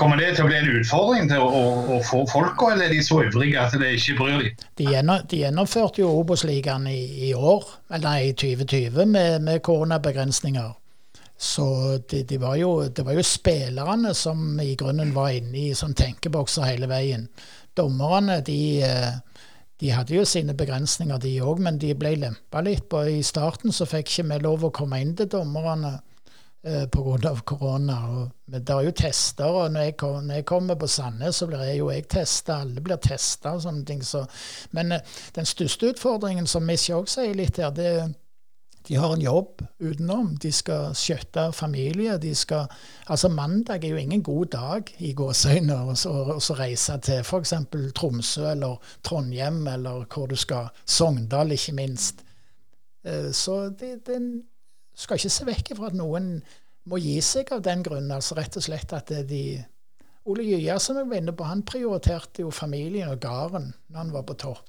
[0.00, 1.60] kommer det til å bli en utfordring til å,
[1.98, 4.64] å, få folka, eller er de så ivrige at det ikke bryr dem?
[4.80, 4.88] De,
[5.28, 10.72] de gjennomførte jo Obos-ligaen i, i år, eller i 2020, med, med koronabegrensninger.
[11.38, 11.68] Så
[12.08, 15.94] de, de var jo, det var jo spillerne som i grunnen var inne i sånn
[15.94, 17.28] tenkebokser hele veien.
[17.78, 19.14] Dommerne de, eh,
[19.80, 22.88] de hadde jo sine begrensninger, de òg, men de ble lempa litt.
[22.90, 23.04] på.
[23.06, 25.94] I starten så fikk ikke vi lov å komme inn til dommerne
[26.64, 27.34] eh, pga.
[27.44, 27.98] korona.
[28.46, 31.62] Men det er jo tester, og når jeg, når jeg kommer på Sandnes, så blir
[31.64, 32.60] jeg jo jeg testa.
[32.62, 34.02] Alle blir testa og sånne ting.
[34.02, 34.24] Så.
[34.72, 35.00] Men eh,
[35.34, 38.08] den største utfordringen, som Miss òg sier litt her, det er
[38.88, 40.30] de har en jobb utenom.
[40.40, 42.16] De skal skjøtte familie.
[42.18, 42.70] De skal,
[43.06, 47.52] altså Mandag er jo ingen god dag i gåseøyne å reise til f.eks.
[47.98, 50.70] Tromsø eller Trondheim eller hvor du skal.
[50.88, 52.24] Sogndal, ikke minst.
[53.04, 54.20] Eh, Så det, det
[54.96, 56.38] skal ikke se vekk fra at noen
[56.88, 58.08] må gi seg av den grunn.
[58.10, 59.42] altså Rett og slett at de
[60.28, 64.10] Ole Gyja, som jeg var inne på, han prioriterte jo familien og gården når han
[64.12, 64.67] var på topp.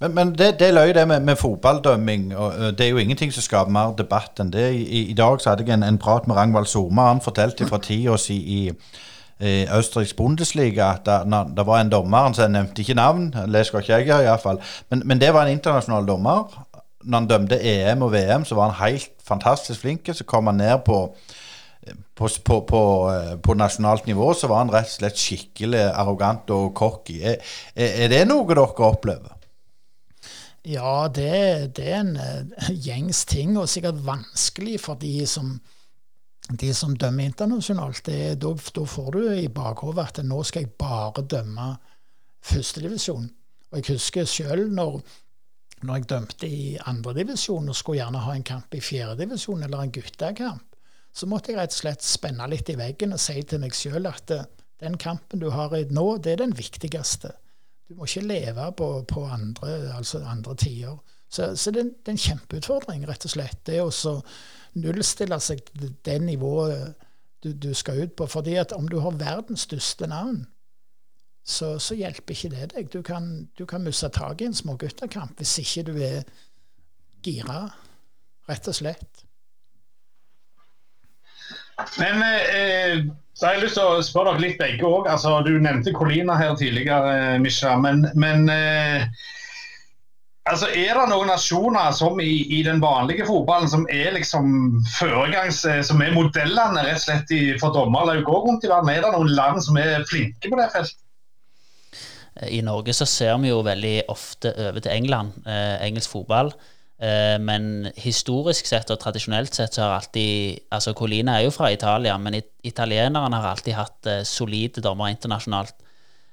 [0.00, 2.36] Men, men det, det løy det med, med fotballdømming.
[2.36, 4.70] Og, ø, det er jo ingenting som skaper mer debatt enn det.
[4.74, 7.08] I, I dag så hadde jeg en, en prat med Rangvald Soma.
[7.12, 8.62] Han fortalte fra tida si i
[9.40, 13.92] Østerriks Bundesliga at det, det var en dommer han nevnte ikke navn, det skal ikke
[13.92, 14.58] jeg gjøre iallfall,
[14.90, 16.64] men, men det var en internasjonal dommer.
[17.04, 20.08] Når han dømte EM og VM, så var han helt fantastisk flink.
[20.12, 21.04] Så kom han ned på
[22.18, 22.80] på, på, på,
[23.12, 27.20] eh, på nasjonalt nivå så var han rett og slett skikkelig arrogant og cocky.
[27.22, 27.38] Er
[27.76, 29.37] er det noe dere opplever?
[30.68, 35.54] Ja, det, det er en eh, gjengs ting, og sikkert vanskelig for de som,
[36.50, 38.10] de som dømmer internasjonalt.
[38.42, 41.70] Da får du i bakhodet at nå skal jeg bare dømme
[42.44, 43.30] førstedivisjon.
[43.70, 45.00] Og jeg husker sjøl når,
[45.84, 49.94] når jeg dømte i andredivisjon og skulle gjerne ha en kamp i fjerdedivisjon eller en
[49.94, 50.64] guttekamp,
[51.16, 54.06] så måtte jeg rett og slett spenne litt i veggen og si til meg sjøl
[54.10, 54.46] at eh,
[54.84, 57.32] den kampen du har nå, det er den viktigste.
[57.88, 60.96] Du må ikke leve på, på andre, altså andre tider.
[61.28, 63.60] Så, så det, det er en kjempeutfordring, rett og slett.
[63.66, 63.90] Det å
[64.78, 66.94] nullstille seg til det nivået
[67.44, 68.26] du, du skal ut på.
[68.26, 70.46] fordi at om du har verdens største navn,
[71.44, 72.90] så, så hjelper ikke det deg.
[72.92, 76.26] Du kan, du kan miste taket i en smågutterkamp hvis ikke du er
[77.24, 77.62] gira,
[78.48, 79.24] rett og slett.
[81.98, 83.06] Men eh,
[83.38, 85.06] så har jeg lyst til å spørre dere litt begge òg.
[85.06, 87.76] Altså, du nevnte Colina her tidligere, eh, Misha.
[87.78, 89.04] Men, men eh,
[90.50, 95.62] altså, er det noen nasjoner som i, i den vanlige fotballen som er liksom foregangs...
[95.70, 98.90] eh, Som er modellene rett og slett i, for dommerlaug òg rundt i verden?
[98.90, 100.98] Er det noen land som er flinke på det feltet?
[102.38, 106.52] I Norge så ser vi jo veldig ofte over til England, eh, engelsk fotball.
[106.98, 111.70] Eh, men historisk sett og tradisjonelt sett så har alltid Altså Colina er jo fra
[111.70, 115.76] Italia, men it italienerne har alltid hatt eh, solide dommere internasjonalt.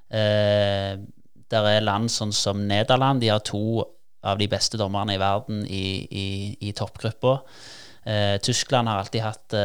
[0.10, 0.98] Eh,
[1.54, 3.22] der er land sånn som Nederland.
[3.22, 3.86] De har to
[4.26, 6.28] av de beste dommerne i verden i, i,
[6.66, 7.38] i toppgruppa.
[8.04, 9.56] Eh, Tyskland har alltid hatt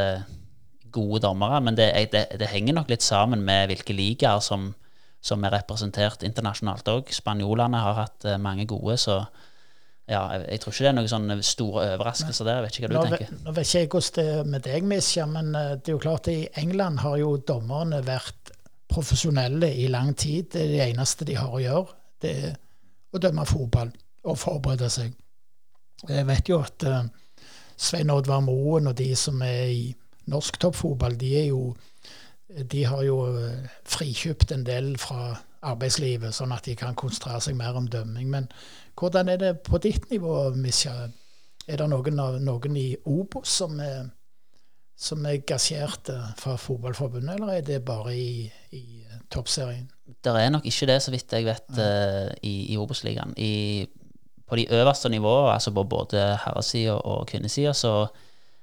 [0.92, 4.74] gode dommere, men det, det, det henger nok litt sammen med hvilke ligaer som,
[5.22, 7.12] som er representert internasjonalt òg.
[7.14, 9.22] Spanjolene har hatt mange gode, så
[10.10, 12.56] ja, jeg, jeg tror ikke det er noen sånne store overraskelser der.
[12.58, 13.36] Jeg vet ikke hva du nå, tenker.
[13.44, 16.02] nå vet ikke jeg hvordan det er med deg, Misja, men eh, det er jo
[16.02, 18.52] klart at i England har jo dommerne vært
[18.90, 20.50] profesjonelle i lang tid.
[20.50, 21.98] Det er det eneste de har å gjøre.
[22.20, 22.58] Det er
[23.14, 23.92] å dømme fotball
[24.26, 25.14] og forberede seg.
[26.08, 27.04] Jeg vet jo at uh,
[27.78, 29.86] Svein Oddvar Moen og de som er i
[30.30, 31.70] norsk toppfotball, de er jo
[32.50, 37.58] de har jo eh, frikjøpt en del fra arbeidslivet, sånn at de kan konsentrere seg
[37.58, 38.30] mer om dømming.
[38.32, 38.48] Men
[38.98, 40.94] hvordan er det på ditt nivå, Misja?
[41.68, 44.08] Er det noen, noen i Obos som er,
[44.96, 49.86] som er gasjerte fra Fotballforbundet, eller er det bare i, i toppserien?
[50.24, 51.90] Det er nok ikke det, så vidt jeg vet, ja.
[52.26, 53.36] uh, i, i Obos-ligaen.
[54.50, 58.08] På de øverste nivåene, altså på både herresida og kvinnesida, så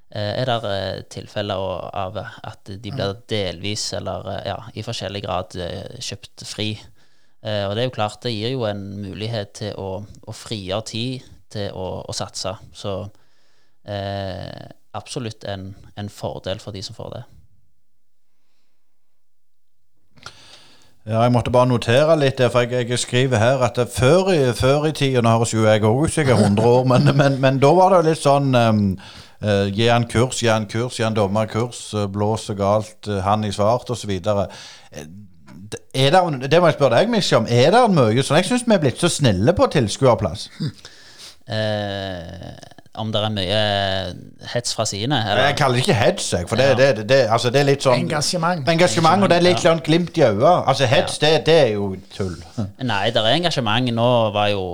[0.09, 5.57] er det uh, tilfeller av at de blir delvis eller ja, i forskjellig grad
[5.99, 6.69] kjøpt fri.
[7.43, 11.27] og det er jo klart, det gir jo en mulighet til å, å frigjøre tid
[11.53, 12.55] til å, å satse.
[12.75, 12.95] Så
[14.97, 17.23] absolutt en, en fordel for de som får det.
[21.07, 24.39] Ja, Jeg måtte bare notere litt, der, for jeg, jeg skriver her at før i,
[24.53, 27.07] før i tida Nå høres jo jeg òg ut som jeg er 100 år, men,
[27.15, 28.81] men, men, da var det litt sånn um,
[29.43, 33.45] uh, Gi han kurs, gi han kurs, gi han dommerkurs, uh, blås galt, uh, han
[33.47, 34.13] i svart osv.
[35.93, 37.49] Er det, det må jeg spørre deg, Misja, om.
[37.49, 38.39] Er det mye sånn?
[38.39, 40.47] Jeg syns vi er blitt så snille på tilskuerplass.
[41.47, 42.55] Uh,
[43.01, 43.59] om det er mye
[44.53, 45.19] hets fra sine?
[45.27, 46.47] Jeg kaller det ikke hets, jeg.
[46.49, 46.77] For det, ja.
[46.79, 48.63] det, det, altså det, er litt sånn Engasjement.
[48.69, 50.47] Engasjement, Og det er litt sånn glimt i øyet.
[50.63, 51.37] Altså hets, ja.
[51.45, 52.35] det, er jo tull.
[52.81, 53.93] Nei, det er engasjement.
[53.93, 54.65] Nå var jo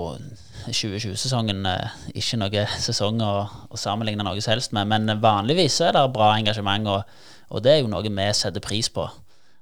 [0.68, 3.34] 2020-sesongen eh, ikke noe sesong å,
[3.70, 7.16] å sammenligne noe som helst med, men vanligvis er det bra engasjement, og,
[7.54, 9.08] og det er jo noe vi setter pris på.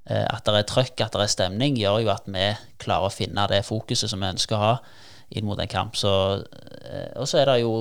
[0.10, 2.50] Eh, at det er trøkk, at det er stemning, gjør jo at vi
[2.82, 4.76] klarer å finne det fokuset som vi ønsker å ha
[5.32, 5.96] inn mot en kamp.
[6.00, 6.12] Så,
[6.90, 7.74] eh, og så er det jo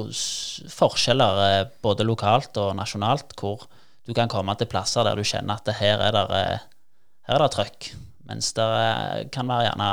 [0.75, 3.67] forskjeller både lokalt og nasjonalt hvor
[4.07, 6.47] du kan komme til plasser der du kjenner at her er det,
[7.29, 7.93] her er det trøkk.
[8.31, 8.67] Mens det
[9.35, 9.93] kan være gjerne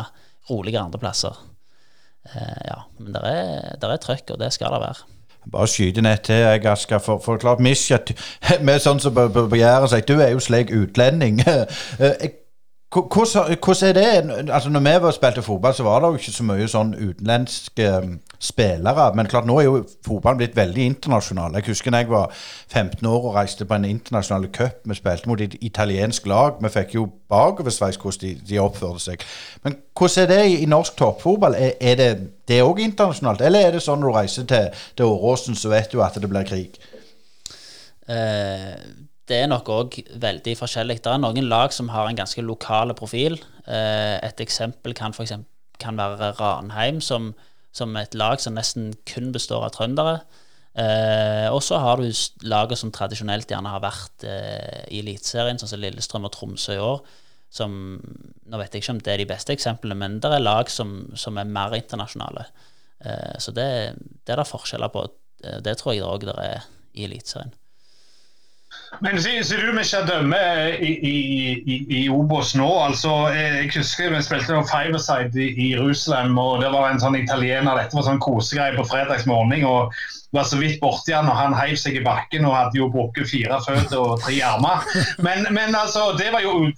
[0.52, 1.38] roligere andre plasser.
[2.36, 5.06] Ja, men det er, er trøkk, og det skal det være.
[5.52, 6.98] Bare skyte ned til, jeg, Asker.
[6.98, 7.98] For, for klart, Misja,
[8.68, 9.46] med sånn som på, på,
[10.08, 11.42] du er jo slik utlending.
[12.94, 14.50] Hvordan er det?
[14.50, 17.90] Altså når vi var spilte fotball, så var det jo ikke så mye sånn utenlandske
[17.98, 19.08] um, spillere.
[19.16, 21.56] Men klart nå er jo fotballen blitt veldig internasjonal.
[21.58, 22.34] Jeg husker da jeg var
[22.68, 24.84] 15 år og reiste på en internasjonal cup.
[24.86, 26.60] Vi spilte mot et italiensk lag.
[26.62, 29.26] Vi fikk jo bakoversveis hvordan de, de, oppførte seg.
[29.64, 31.58] Men hvordan er det i, norsk toppfotball?
[31.58, 32.12] Er, er det
[32.48, 35.92] det òg internasjonalt, eller er det sånn når du reiser til, til Åråsen, så vet
[35.92, 36.78] du at det blir krig?
[38.08, 38.78] Uh,
[39.28, 41.02] det er nok òg veldig forskjellig.
[41.04, 43.36] Det er noen lag som har en ganske lokal profil.
[43.68, 47.34] Eh, et eksempel kan, for eksempel, kan være Ranheim, som,
[47.78, 50.20] som et lag som nesten kun består av trøndere.
[50.78, 52.10] Eh, og så har du
[52.46, 56.84] laget som tradisjonelt gjerne har vært eh, i Eliteserien, sånn som Lillestrøm og Tromsø i
[56.84, 57.02] år.
[57.58, 57.72] Som,
[58.46, 61.00] nå vet jeg ikke om det er de beste eksemplene, men det er lag som,
[61.18, 62.46] som er mer internasjonale.
[63.00, 65.08] Eh, så det, det, er det forskjeller på.
[65.44, 66.68] Eh, det tror jeg det òg er
[66.98, 67.56] i Eliteserien.
[69.04, 72.68] Men sier du vi ikke dømmer i, i, i, Obos nå.
[72.86, 77.78] altså Jeg husker vi spilte Fiverside i, i Jerusalem, og det var en sånn italiener.
[77.78, 79.66] Dette var sånn kosegreie på fredagsmorgen.
[79.68, 79.94] og
[80.38, 83.30] var så vidt borti han, og han heiv seg i bakken og hadde jo brukket
[83.30, 84.86] fire føtter og tre armer.
[85.24, 86.70] Men, men altså, det var, jo,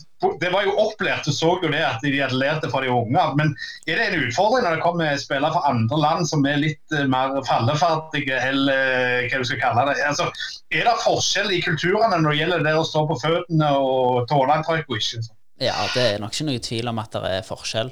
[0.42, 2.92] det var jo opplært, du så jo det at de hadde lært det fra de
[2.94, 3.26] unge.
[3.40, 3.54] Men
[3.88, 7.06] er det en utfordring når det kommer spillere fra andre land som er litt uh,
[7.12, 9.98] mer falleferdige, eller uh, hva du skal kalle det?
[10.08, 10.30] Altså,
[10.72, 14.62] er det forskjell i kulturene når det gjelder det å stå på føttene og tåle
[14.68, 15.26] trøkk og ikke?
[15.60, 17.92] Ja, det er nok ikke noe tvil om at det er forskjell.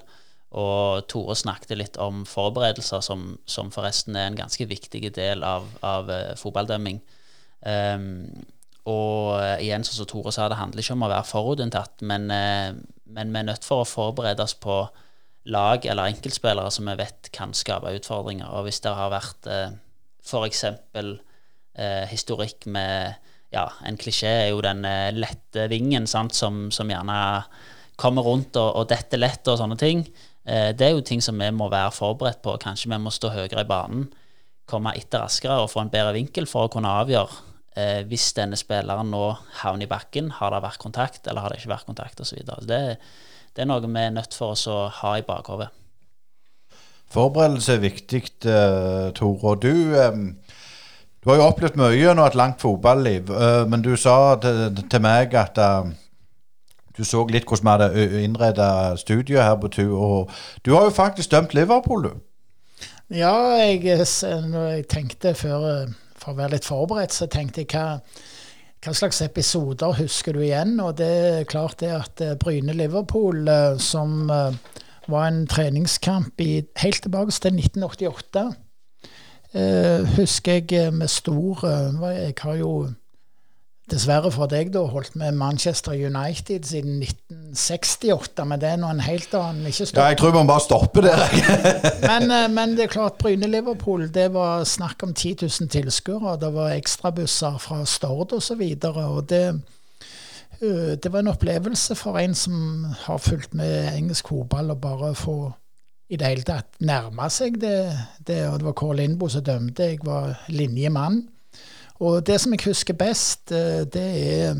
[0.55, 5.67] Og Tore snakket litt om forberedelser, som, som, forresten er en ganske viktig del av,
[5.83, 7.01] av uh, fotballdømming.
[7.67, 8.45] Um,
[8.87, 12.71] og uh, igjen, som Tore sa, det handler ikke om å være forutinntatt, men, uh,
[13.11, 14.85] men vi er nødt for å forberede oss på
[15.51, 18.47] lag eller enkeltspillere som vi vet kan skape utfordringer.
[18.47, 19.75] Og hvis det har vært uh,
[20.27, 20.63] f.eks.
[22.09, 23.19] historikk med
[23.53, 24.81] ja, En klisjé er jo den
[25.15, 27.19] lette vingen sant, som, som gjerne
[27.95, 30.01] kommer rundt og, og detter lett og sånne ting.
[30.47, 32.55] Eh, det er jo ting som vi må være forberedt på.
[32.63, 34.07] Kanskje vi må stå høyere i banen,
[34.67, 37.41] komme etter raskere og få en bedre vinkel for å kunne avgjøre
[37.77, 39.23] eh, hvis denne spilleren nå
[39.61, 42.39] havner i bakken, har det vært kontakt eller har det ikke vært kontakt osv.
[42.67, 42.81] Det,
[43.55, 45.69] det er noe vi er nødt for oss å ha i bakhodet.
[47.11, 48.19] Forberedelse er viktig,
[48.49, 49.53] uh, Tore.
[49.63, 50.25] Du, um,
[51.23, 55.03] du har jo opplevd mye gjennom et langt fotballiv, uh, men du sa til, til
[55.05, 55.87] meg at uh,
[56.97, 59.93] du så litt hvordan vi hadde innreda studioet her på tur.
[59.97, 60.31] Og
[60.65, 62.17] du har jo faktisk dømt Liverpool, du.
[63.13, 65.87] Ja, jeg, jeg tenkte før
[66.17, 68.01] For å være litt forberedt, så tenkte jeg hva
[68.85, 70.77] hva slags episoder husker du igjen?
[70.79, 73.49] Og det er klart det at Bryne-Liverpool,
[73.81, 78.45] som var en treningskamp i, helt tilbake til 1988,
[80.17, 82.71] husker jeg med stor Jeg har jo
[83.91, 89.03] dessverre for deg da holdt med Manchester United siden 1968, men det er nå en
[89.05, 90.01] helt annen ikke stopp.
[90.01, 91.23] Ja, jeg tror vi bare stopper der.
[92.09, 96.35] men, eh, men, det er klart, Bryne-Liverpool, det var snakk om 10 000 tilskuere.
[96.41, 98.61] Det var ekstrabusser fra Stord osv.
[98.61, 99.43] Og, så og det,
[101.03, 105.39] det var en opplevelse for en som har fulgt med engelsk fotball, å bare få
[106.07, 107.79] i det hele tatt nærme seg det.
[108.27, 109.91] det og det var Kåre Lindboe som dømte.
[109.91, 111.25] Jeg var linjemann.
[111.99, 114.55] Og det som jeg husker best, eh, det er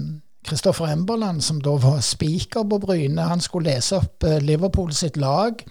[0.47, 3.21] Kristoffer Emberland, som da var speaker på Bryne.
[3.29, 5.63] Han skulle lese opp eh, Liverpool sitt lag.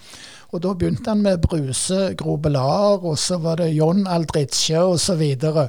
[0.55, 5.23] Og da begynte han med Bruse Grobelar, og så var det John Aldritje osv.
[5.49, 5.63] Og,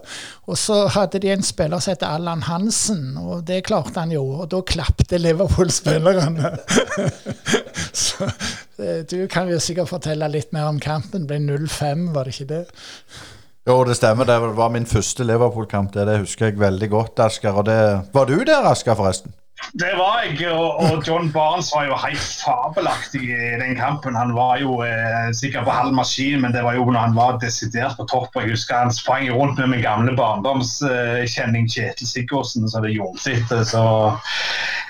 [0.46, 4.24] og så hadde de en spiller som het Allan Hansen, og det klarte han jo.
[4.44, 6.54] Og da klapte Liverpool-spillerne.
[8.06, 11.26] så eh, du kan jo sikkert fortelle litt mer om kampen.
[11.26, 12.64] Det ble 0-5, var det ikke det?
[13.68, 14.26] Jo, det stemmer.
[14.26, 15.92] Det var min første Liverpool-kamp.
[15.94, 17.52] Det, det, husker jeg veldig godt, Asker.
[17.60, 17.80] Og det,
[18.14, 19.34] var du der, Asker, forresten?
[19.74, 24.16] Det var jeg, og, John Barnes var jo helt fabelaktig i den kampen.
[24.16, 27.40] Han var jo eh, sikkert på halv maskin, men det var jo når han var
[27.42, 28.38] desidert på topp.
[28.38, 33.22] Jeg husker han sprang rundt med min gamle barndomskjenning eh, Kjetil Sigurdsen, så det gjorde
[33.22, 33.54] sitt.
[33.68, 33.84] Så.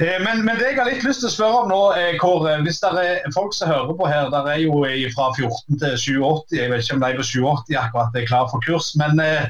[0.04, 2.60] Eh, men, men, det jeg har litt lyst til å spørre om nå, eh, Kåre,
[2.68, 4.84] hvis det er folk som hører på her, der er jo
[5.16, 8.62] fra 14 til 87, jeg vet ikke om de på 87 akkurat er klar for
[8.68, 8.94] kurs.
[9.00, 9.50] men eh,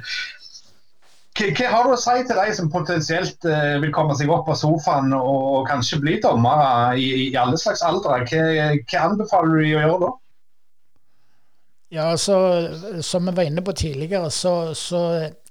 [1.38, 4.57] hva har du å si til de som potensielt uh, vil komme seg opp av
[4.57, 8.23] sofaen og kanskje bli dommere i, i, alle slags aldre?
[8.29, 10.13] Hva, hva anbefaler du å gjøre da?
[11.93, 12.38] Ja, altså,
[13.05, 15.01] Som vi var inne på tidligere, så, så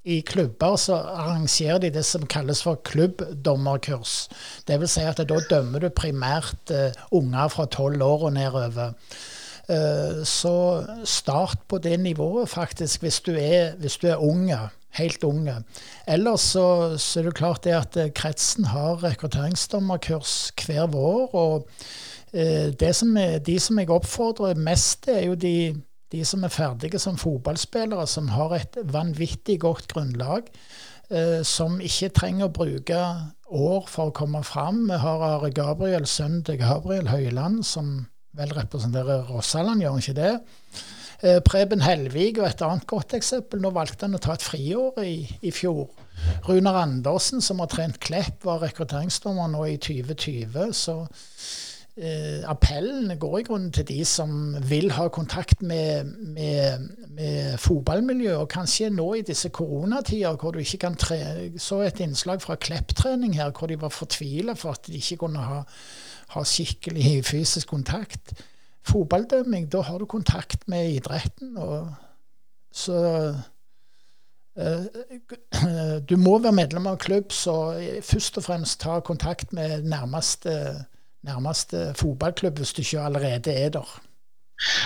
[0.04, 4.26] i klubber så arrangerer de det som kalles for klubbdommerkurs.
[4.68, 8.94] Vil si at da dømmer du primært uh, unger fra tolv år og nedover.
[9.66, 10.56] Uh, så
[11.04, 14.60] start på det nivået, faktisk, hvis du er, hvis du er unge
[14.98, 15.60] helt unge.
[16.08, 16.66] Ellers så,
[16.98, 21.34] så, er det klart det at eh, kretsen har rekrutteringsdommerkurs hver vår.
[21.34, 21.68] og
[22.32, 25.76] eh, som er, De som jeg oppfordrer mest, er jo de,
[26.12, 30.50] de, som er ferdige som fotballspillere, som har et vanvittig godt grunnlag.
[31.06, 33.00] Eh, som ikke trenger å bruke
[33.46, 34.88] år for å komme fram.
[34.90, 40.16] Vi har Are Gabriel, sønnen til Gabriel Høyland, som vel representerer Rossaland, gjør han ikke
[40.18, 40.32] det?
[41.22, 43.62] Eh, Preben Helvig var et annet godt eksempel.
[43.62, 45.88] Nå valgte han å ta et friår i, i fjor.
[46.48, 50.74] Runar Andersen, som har trent Klepp, var rekrutteringsdommer nå i 2020.
[50.76, 50.96] Så
[51.96, 58.42] eh, appellen går i grunnen til de som vil ha kontakt med, med, med fotballmiljøet.
[58.42, 61.22] Og kanskje nå i disse koronatider hvor du ikke kan tre
[61.56, 65.48] Så et innslag fra Klepp-trening her hvor de var fortvila for at de ikke kunne
[65.48, 65.62] ha,
[66.36, 68.36] ha skikkelig fysisk kontakt
[68.86, 71.56] fotballdømming, da har du kontakt med idretten.
[71.56, 71.92] og
[72.76, 72.98] så
[74.58, 80.84] uh, Du må være medlem av klubb, så først og fremst ta kontakt med nærmeste,
[81.26, 83.96] nærmeste fotballklubb hvis du ikke allerede er der.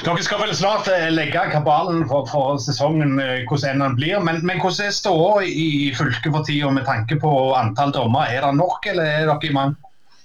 [0.02, 4.18] Dere skal vel snart eh, legge kabalen for, for sesongen, eh, hvordan den blir.
[4.18, 8.26] Men, men hvordan er ståa i fylket for tida med tanke på antall dommer?
[8.26, 9.78] Er det nok, eller er dere i mange?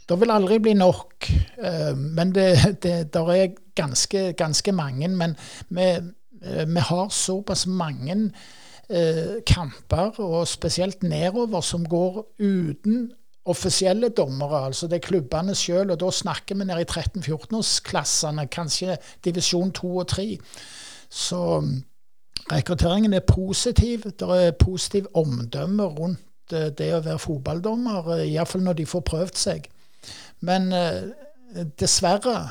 [0.09, 1.30] Det vil aldri bli nok.
[2.17, 2.49] Men det,
[2.82, 5.07] det der er ganske, ganske mange.
[5.07, 5.36] Men
[5.78, 8.32] eh, vi har såpass mange
[8.89, 13.11] eh, kamper, og spesielt nedover, som går uten
[13.45, 14.65] offisielle dommere.
[14.65, 19.97] altså Det er klubbene sjøl, og da snakker vi ned i 13-14-årsklassene, kanskje divisjon 2
[19.97, 20.38] og 3.
[21.09, 21.84] Så mm,
[22.51, 24.03] rekrutteringen er positiv.
[24.03, 29.05] Det er positiv omdømme rundt eh, det å være fotballdommer, eh, iallfall når de får
[29.11, 29.69] prøvd seg.
[30.45, 30.67] Men
[31.80, 32.49] dessverre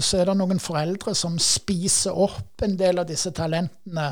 [0.00, 4.08] så er det noen foreldre som spiser opp en del av disse talentene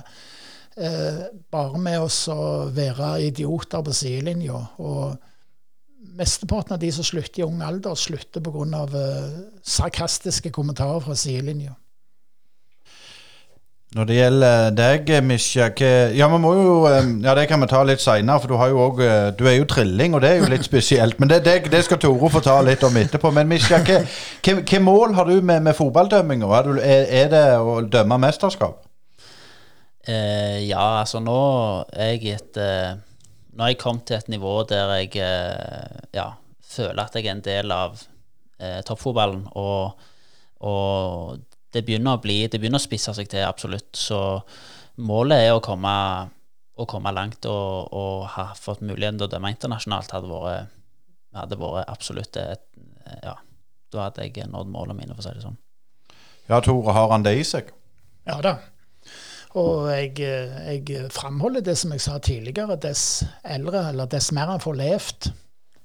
[0.76, 2.38] eh, bare med å
[2.74, 4.64] være idioter på sidelinja.
[4.82, 8.82] Og mesteparten av de som slutter i ung alder, slutter pga.
[8.98, 11.76] Eh, sarkastiske kommentarer fra sidelinja.
[13.90, 15.64] Når det gjelder deg, Misja
[16.14, 18.84] Ja, vi må jo eh, Ja, det kan vi ta litt seinere, for du jo
[18.84, 21.18] òg eh, Du er jo trilling, og det er jo litt spesielt.
[21.18, 23.32] Men det, det, det skal Tore få ta litt om etterpå.
[23.34, 26.52] Men Misja, hva mål har du med, med fotballdømminga?
[26.60, 26.70] Er,
[27.02, 28.86] er, det å dømme mesterskap?
[30.06, 31.40] Eh, ja, altså nå
[31.90, 32.94] er jeg et eh,
[33.50, 35.18] Nå har jeg kommet til et nivå der jeg
[36.14, 36.30] ja,
[36.62, 37.98] føler at jeg er en del av
[38.62, 39.48] eh, toppfotballen.
[39.58, 40.06] Og,
[40.62, 41.40] og
[41.74, 43.90] det begynner å bli, det begynner å spisse seg til, absolutt.
[43.96, 44.18] Så
[45.00, 45.94] målet er å komme
[46.80, 50.76] å komme langt og, og ha fått muligheten til å dømme internasjonalt, hadde vært,
[51.36, 52.66] hadde vært absolutt et,
[53.24, 53.36] Ja,
[53.90, 55.58] da hadde jeg nådd målene mine, for å si det sånn.
[56.50, 57.72] Ja, Tore, har han det i seg?
[58.28, 58.56] Ja da.
[59.58, 62.78] Og jeg, jeg framholder det som jeg sa tidligere.
[62.78, 65.30] Dess eldre, eller dess mer han får levd,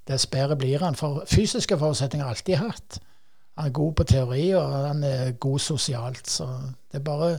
[0.05, 0.97] dess bedre blir han.
[0.97, 2.99] For fysiske forutsetninger har alltid hatt.
[3.55, 6.27] Han er god på teori, og han er god sosialt.
[6.27, 6.47] Så
[6.91, 7.37] det er bare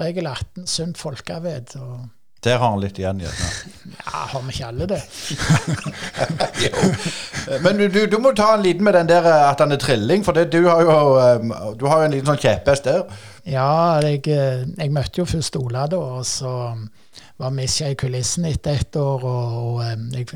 [0.00, 1.76] regel 18, sunt folkevett.
[1.76, 2.08] og
[2.44, 3.22] Der har han litt igjen.
[3.22, 3.50] Gjerne.
[4.06, 5.00] Ja, har vi ikke alle det?
[7.64, 10.32] Men du, du, må ta en liten med den der at han er trilling, for
[10.32, 10.98] det, du har jo
[11.38, 13.06] um, du har jo en liten sånn kjepphest der.
[13.46, 16.52] Ja, jeg, jeg, møtte jo først Ola da, og så
[17.38, 19.22] var Misja i kulissen etter ett år.
[19.22, 20.26] og, og jeg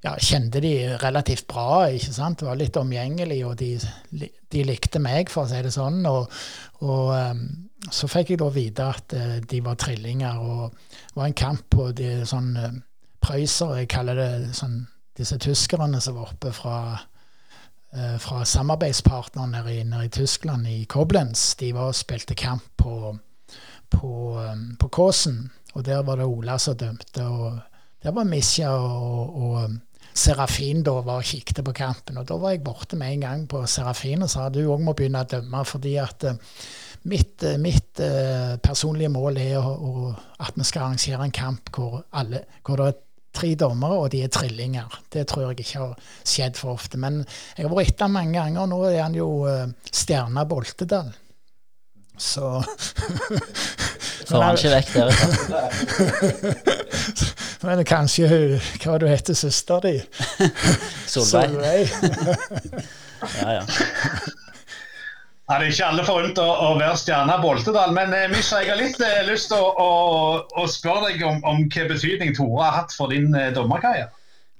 [0.00, 1.88] ja, kjente de relativt bra.
[1.88, 2.40] ikke sant?
[2.40, 3.74] Det var litt omgjengelig, og de,
[4.10, 6.00] de, likte meg, for å si det sånn.
[6.08, 6.30] Og,
[6.86, 7.44] og um,
[7.90, 10.40] så fikk jeg da vite at uh, de var trillinger.
[10.40, 12.54] og Det var en kamp på de sånn
[13.20, 14.82] prøysere, jeg kaller det sånn
[15.20, 16.76] disse tyskerne som var oppe fra,
[17.92, 21.54] uh, fra samarbeidspartneren nede nede i Tyskland, i Koblenz.
[21.60, 23.18] De var og spilte kamp på,
[23.92, 27.26] på, um, på Kåsen, og der var det Ola som dømte.
[27.26, 27.60] og
[28.00, 29.74] der var Misja og, og
[30.16, 32.18] Serafin da var og kikket på kampen.
[32.20, 34.94] Og da var jeg borte med en gang på Serafin og sa du òg må
[34.96, 35.64] begynne å dømme.
[35.64, 36.34] fordi at uh,
[37.10, 39.60] mitt, uh, mitt uh, personlige mål er
[40.40, 43.00] at vi skal arrangere en kamp hvor, alle, hvor det er
[43.32, 45.00] tre dommere, og de er trillinger.
[45.12, 46.98] Det tror jeg ikke har skjedd for ofte.
[46.98, 47.22] Men
[47.56, 48.66] jeg har vært etter mange ganger.
[48.66, 49.30] Nå er han jo
[49.86, 51.12] stjerna Boltedal.
[52.20, 52.62] Så
[54.30, 55.04] Får han ikke vekk det.
[57.66, 58.52] Men kanskje hun
[58.82, 59.94] Hva du heter, søster di?
[61.14, 61.88] Solveig.
[61.88, 61.88] Solveig.
[63.40, 63.64] ja, ja.
[65.50, 68.70] Ja, det er ikke alle forunt å, å være stjerne Boltedal, men eh, Misha, jeg
[68.70, 69.88] har litt eh, lyst til å, å,
[70.62, 74.12] å, spørre deg om, om hva betydning Tore har hatt for din eh, dommerkarriere.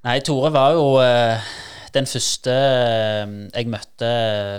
[0.08, 1.46] Nei, Tore var jo eh,
[1.94, 4.10] den første eh, jeg møtte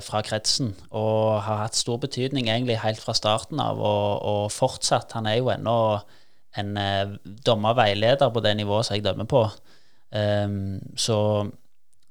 [0.05, 5.15] fra kretsen, og har hatt stor betydning egentlig helt fra starten av, og, og fortsatt.
[5.17, 5.77] Han er jo ennå
[6.59, 7.15] en eh,
[7.47, 9.45] dommerveileder på det nivået som jeg dømmer på.
[10.11, 11.17] Um, så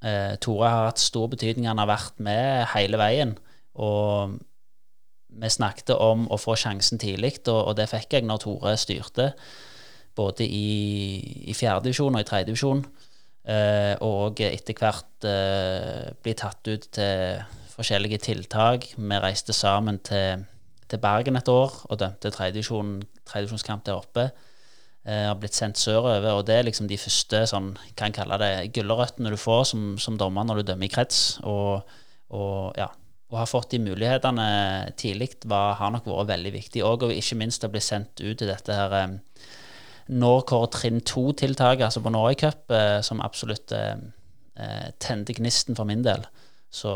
[0.01, 1.67] eh, Tore har hatt stor betydning.
[1.69, 3.35] Han har vært med hele veien.
[3.77, 4.39] Og
[5.41, 9.31] vi snakket om å få sjansen tidlig, og, og, det fikk jeg når Tore styrte.
[10.17, 12.83] Både i, i fjerdedivisjon og i tredjedivisjon.
[12.83, 13.10] Eh,
[14.05, 18.91] og etter hvert eh, bli tatt ut til forskjellige tiltak.
[18.97, 20.45] Vi reiste sammen til,
[20.87, 24.29] til Bergen et år og dømte tredjedivisjonskamp der oppe.
[25.01, 28.69] Eh, har blitt sendt sørover, og det er liksom de første sånn, kan kalle det
[28.75, 31.39] gulrøttene du får som, som dommer når du dømmer i krets.
[31.41, 31.81] Og,
[32.37, 32.91] og ja,
[33.31, 36.85] å ha fått de mulighetene tidlig har nok vært veldig viktig.
[36.85, 39.17] Og, og ikke minst å bli sendt ut i dette her
[40.07, 43.95] eh, Norcor trinn to-tiltaket, altså på Norway Cup, eh, som absolutt eh,
[44.57, 46.25] eh, tente gnisten for min del.
[46.71, 46.91] Så,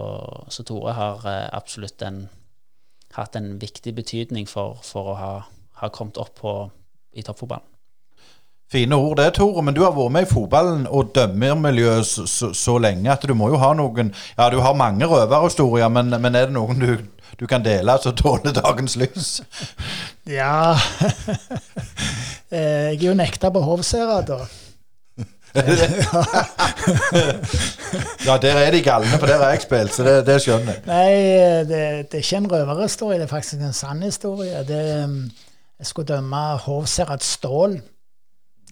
[0.50, 2.30] så Tore har absolutt en,
[3.18, 5.34] hatt en viktig betydning for, for å ha,
[5.82, 6.54] ha kommet opp på,
[7.12, 7.75] i toppfotballen.
[8.72, 12.50] Fine ord det, Tore, men du har vært med i fotballen og dømmermiljøet så, så,
[12.58, 14.10] så, lenge at du må jo ha noen
[14.40, 16.98] Ja, du har mange røverhistorier, men, men er det noen du,
[17.38, 19.30] du kan dele som tåler dagens lys?
[20.26, 20.74] Ja
[22.50, 24.42] eh, Jeg er jo nekta på Hovsera, da.
[28.26, 30.82] ja, der er de galne, for der har jeg spilt, så det, det skjønner jeg.
[30.90, 31.14] Nei,
[31.70, 34.66] det, det, er ikke en røverhistorie, det er faktisk en sann historie.
[34.68, 34.82] Det,
[35.80, 37.80] jeg skulle dømme Hovserad Stål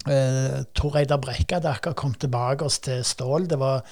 [0.09, 3.47] eh, Tor Eidar Brekka hadde akkurat kommet tilbake oss til Stål.
[3.51, 3.83] Det var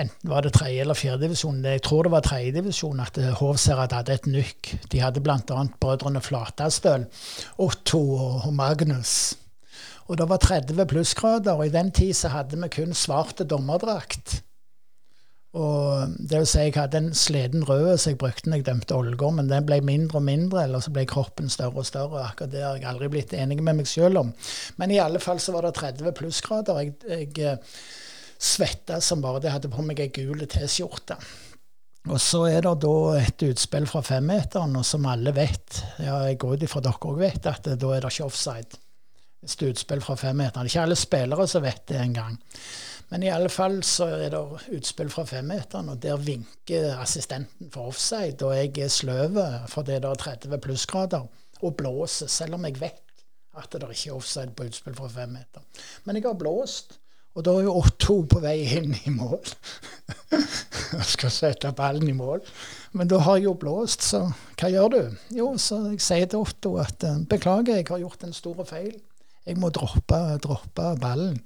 [0.00, 1.64] enten var det tredje eller fjerdedivisjon.
[1.64, 4.74] Jeg tror det var tredjedivisjon at Hovserad hadde et nykk.
[4.92, 5.64] De hadde bl.a.
[5.80, 7.06] brødrene Flatastøl,
[7.58, 9.34] Otto og Magnus.
[10.10, 14.40] Og det var 30 plussgrader, og i den tid så hadde vi kun svart dommerdrakt.
[15.58, 18.94] Og det vil si, jeg hadde en sliten rød så jeg brukte når jeg dømte
[18.94, 22.22] Ålgård, men den ble mindre og mindre, eller så ble kroppen større og større.
[22.22, 24.30] Akkurat det har jeg aldri blitt enig med meg sjøl om.
[24.78, 26.78] Men i alle fall så var det 30 plussgrader.
[26.84, 27.80] Jeg, jeg eh,
[28.38, 29.50] svetta som bare det.
[29.56, 31.18] hadde på meg ei gul T-skjorte.
[32.08, 36.38] Og så er det da et utspill fra femmeteren, og som alle vet, ja, jeg
[36.40, 38.78] går ut ifra dere òg vet, at da er det ikke offside.
[39.44, 40.64] Et utspill fra femmeteren.
[40.64, 42.38] Er ikke alle spillere som vet det engang.
[43.10, 44.40] Men i alle fall så er det
[44.76, 48.38] utspill fra femmeteren, og der vinker assistenten for offside.
[48.46, 49.38] Og jeg er sløv
[49.68, 51.26] fordi det er 30 plussgrader,
[51.60, 53.06] og blåser, selv om jeg vet
[53.58, 55.62] at det ikke er offside på utspill fra femmeter.
[56.04, 57.00] Men jeg har blåst,
[57.34, 59.42] og da er jo Otto på vei inn i mål.
[60.90, 62.40] Jeg skal sette ballen i mål.
[62.98, 64.24] Men da har jeg jo blåst, så
[64.58, 65.20] hva gjør du?
[65.36, 68.96] Jo, så jeg sier til Otto at beklager, jeg har gjort en stor feil.
[69.46, 71.38] jeg må droppe, droppe ballen.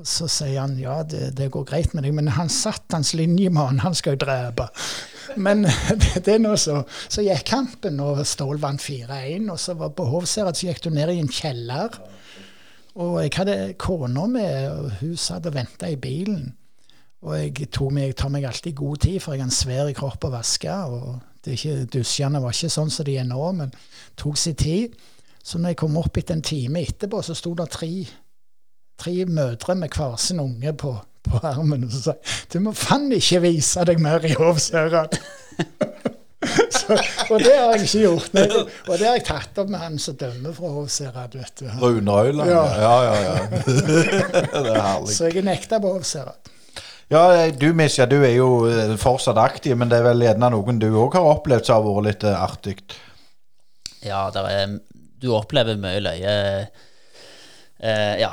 [0.00, 3.12] Og så sier han ja, det, det går greit med deg, men han satt hans
[3.18, 4.68] linjemann, han skal jo drepe.
[5.36, 5.66] Men
[6.16, 6.80] det, er nå så.
[7.08, 9.50] Så gikk kampen, og Stål vant 4-1.
[9.52, 12.00] Og så var på Hovseret, så gikk du ned i en kjeller.
[13.00, 16.50] Og jeg hadde kona med, og hun satt og venta i bilen.
[17.22, 20.32] Og jeg, meg, tar meg alltid god tid, for jeg har en svær kropp å
[20.34, 20.72] vaske.
[20.72, 23.72] og det ikke, Dusjene var ikke sånn som de er nå, men
[24.18, 24.98] tok sin tid.
[25.42, 27.90] Så når jeg kom opp etter en time etterpå, så sto det tre
[29.00, 31.84] tre mødre med hver sin unge på, på armen.
[31.88, 32.16] Og så sa
[32.52, 35.18] du må faen ikke vise deg mer i Hovsørat.
[37.30, 38.32] og det har jeg ikke gjort.
[38.34, 38.46] Nei,
[38.88, 41.36] og det har jeg tatt opp med han som dømmer fra Hovserad,
[41.80, 42.50] Rune Øyland?
[42.50, 42.64] Ja.
[42.82, 43.44] ja, ja, ja.
[44.64, 45.14] det er herlig.
[45.14, 46.50] Så jeg er nekta på Hovserad
[47.12, 50.80] Ja, du Misja, du er jo eh, fortsatt aktiv, men det er vel gjerne noen
[50.82, 52.78] du òg har opplevd som har vært litt eh, artig?
[54.02, 54.78] Ja, er,
[55.22, 56.34] du opplever mye løye.
[57.78, 58.32] Eh, ja,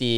[0.00, 0.12] de,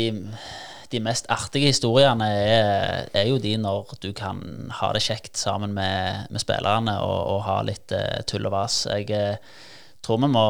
[0.93, 4.41] de mest artige historiene er, er, jo de når du kan
[4.81, 8.85] ha det kjekt sammen med, med spillerne og, og, ha litt uh, tull og vas.
[8.91, 9.59] Jeg uh,
[10.05, 10.47] tror vi må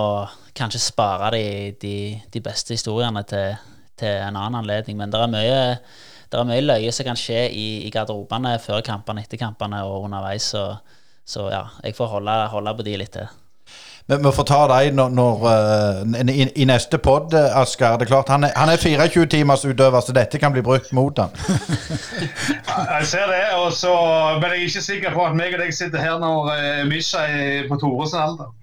[0.59, 1.49] kanskje spare de,
[1.81, 1.97] de,
[2.31, 3.59] de beste historiene til,
[3.99, 5.59] til, en annen anledning, men det er mye
[6.29, 10.05] det er mye løye som kan skje i, i garderobene før kampene, etter kampene og
[10.05, 10.51] underveis.
[10.53, 10.65] Så,
[11.25, 13.31] så ja, jeg får holde, holde på de litt til.
[14.09, 17.99] Vi, vi får ta deg når, når uh, i, i, neste pod, uh, Asker.
[18.01, 20.95] Det er klart, han er, han er 24 timers utøver, så dette kan bli brukt
[20.97, 21.35] mot han.
[22.95, 23.93] jeg ser det, og så,
[24.41, 27.27] men jeg er ikke sikker på at meg og deg sitter her når uh, Misha
[27.29, 28.55] er på Toresen alder.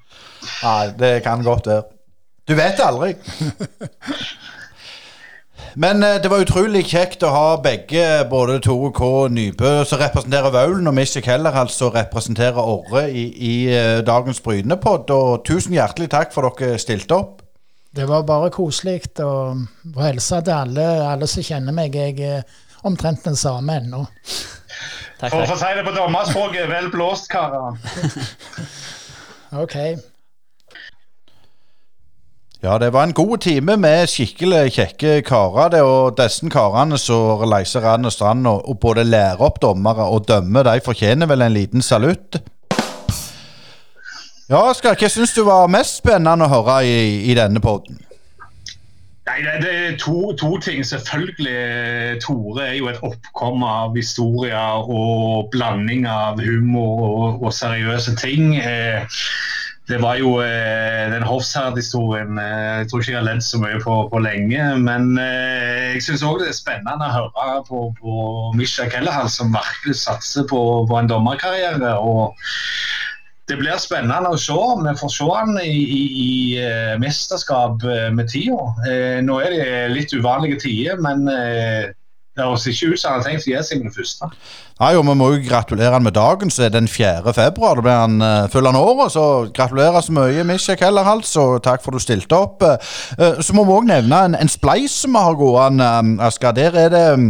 [0.63, 1.85] Nei, det kan godt være.
[2.45, 3.13] Du vet aldri.
[5.75, 9.09] Men eh, det var utrolig kjekt å ha begge, både Tore K.
[9.27, 15.11] Nybø, som representerer Vaulen, og Mishik Heller, altså representerer Orre i, i uh, dagens Brynepod.
[15.11, 17.43] Og tusen hjertelig takk for dere stilte opp.
[17.95, 19.35] Det var bare koselig å
[19.99, 21.95] hilse til alle, alle som kjenner meg.
[21.95, 22.43] Jeg er
[22.87, 24.05] omtrent den samme ennå.
[25.19, 27.75] For å si det på dommerspråket, vel blåst, karer.
[29.63, 29.79] ok.
[32.65, 35.69] Ja, det var en god time med skikkelig kjekke karer.
[35.69, 40.07] det, Og disse karene som reiser rand og strand og, og både lærer opp dommere
[40.09, 42.39] og dømmer, de fortjener vel en liten salutt.
[44.49, 46.97] Ja, Oskar, hva syns du var mest spennende å høre i,
[47.29, 48.01] i denne poden?
[49.29, 50.81] Nei, Det er to, to, ting.
[50.85, 58.17] Selvfølgelig, Tore er jo et oppkom av historier og blanding av humor og, og seriøse
[58.21, 58.55] ting.
[58.57, 59.05] Eh,
[59.87, 63.81] det var jo eh, den Hofshard-historien eh, Jeg tror ikke jeg har ledd så mye
[63.83, 64.63] på, på lenge.
[64.81, 68.15] Men eh, jeg syns òg det er spennende å høre på, på
[68.57, 71.93] Misha Kellehall, som virkelig satser på, på, en dommerkarriere.
[72.01, 72.33] og
[73.45, 74.55] det blir spennende å se.
[74.55, 76.31] Vi får se han i, i, i
[76.63, 78.57] eh, mesterskap eh, med tida.
[78.89, 81.27] Eh, nå er det litt uvanlige tider, men
[82.35, 84.27] det høres ikke ut som han har tenkt å gi seg det første.
[84.75, 87.31] Nei, jo, Vi må jo gratulere han med dagen, så er den 4.
[87.31, 87.77] februar.
[87.79, 89.13] Da blir han uh, full av året.
[89.13, 89.23] Så
[89.55, 92.65] gratulerer så mye, Misha Hellerhals, og takk for at du stilte opp.
[92.65, 96.51] Uh, så må vi òg nevne en, en spleis som vi har gående, um, Asker.
[96.59, 97.29] Der er det um,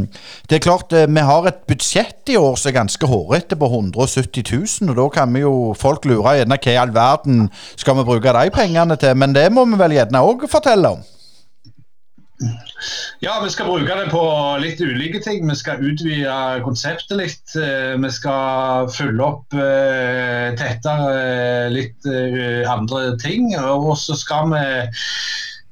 [0.49, 3.69] Det er klart, uh, vi har et budsjett i år som er ganske hårete, på
[3.69, 4.41] 170
[4.81, 4.89] 000.
[4.89, 8.33] Og da kan vi jo folk lure gjerne hva i all verden skal vi bruke
[8.33, 9.13] de pengene til.
[9.13, 11.11] Men det må vi vel gjerne òg fortelle om.
[13.19, 14.21] Ja, vi skal bruke det på
[14.59, 15.47] litt ulike ting.
[15.47, 17.55] Vi skal utvide konseptet litt.
[17.55, 22.09] Eh, vi skal følge opp uh, tettere uh, litt
[22.69, 23.53] andre ting.
[23.55, 24.65] Og så skal vi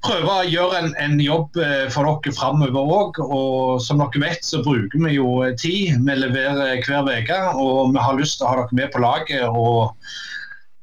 [0.03, 1.55] prøve å gjøre en, en jobb
[1.93, 3.19] for dere framover òg.
[3.23, 5.99] Og som dere vet, så bruker vi jo tid.
[5.99, 9.47] Vi leverer hver uke, og vi har lyst til å ha dere med på laget.
[9.51, 9.91] og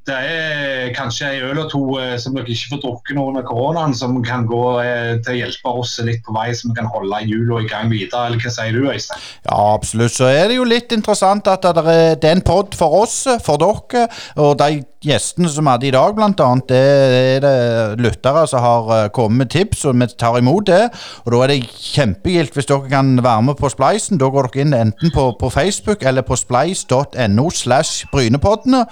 [0.08, 3.44] det er kanskje en øl og to eh, som dere ikke får drukket nå under
[3.46, 7.20] koronaen, som kan gå eh, til å hjelpe oss litt på vei, vi kan holde
[7.28, 8.30] hjula i gang videre.
[8.30, 9.20] Eller hva sier du, Øystein?
[9.44, 10.16] Ja, absolutt.
[10.16, 13.60] Så er det jo litt interessant at det er, er en pod for oss, for
[13.60, 14.06] dere.
[14.40, 16.80] Og de gjestene som vi hadde i dag, blant annet, det
[17.36, 20.86] er det lyttere som har eh, kommet med tips, og vi tar imot det.
[21.26, 24.20] Og da er det kjempegildt hvis dere kan være med på Spleisen.
[24.20, 28.86] Da går dere inn enten på, på Facebook eller på spleis.no slash Brynepoddene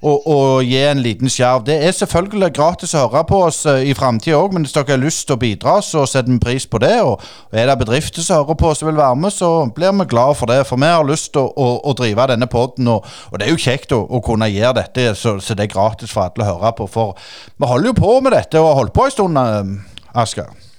[0.00, 1.64] og, og, gi en liten skjerv.
[1.66, 4.94] Det er selvfølgelig gratis å høre på oss uh, i framtida òg, men hvis dere
[4.94, 6.94] har lyst til å bidra, så setter vi pris på det.
[7.04, 10.08] Og, og er det bedrifter som hører på som vil være med, så blir vi
[10.14, 10.62] glad for det.
[10.68, 13.52] For vi har lyst til å, å, å drive denne poden, og, og, det er
[13.52, 16.74] jo kjekt å, kunne gjøre dette så, så, det er gratis for alle å høre
[16.80, 16.88] på.
[16.90, 20.69] For vi holder jo på med dette og har holdt på en stund, uh, Asker.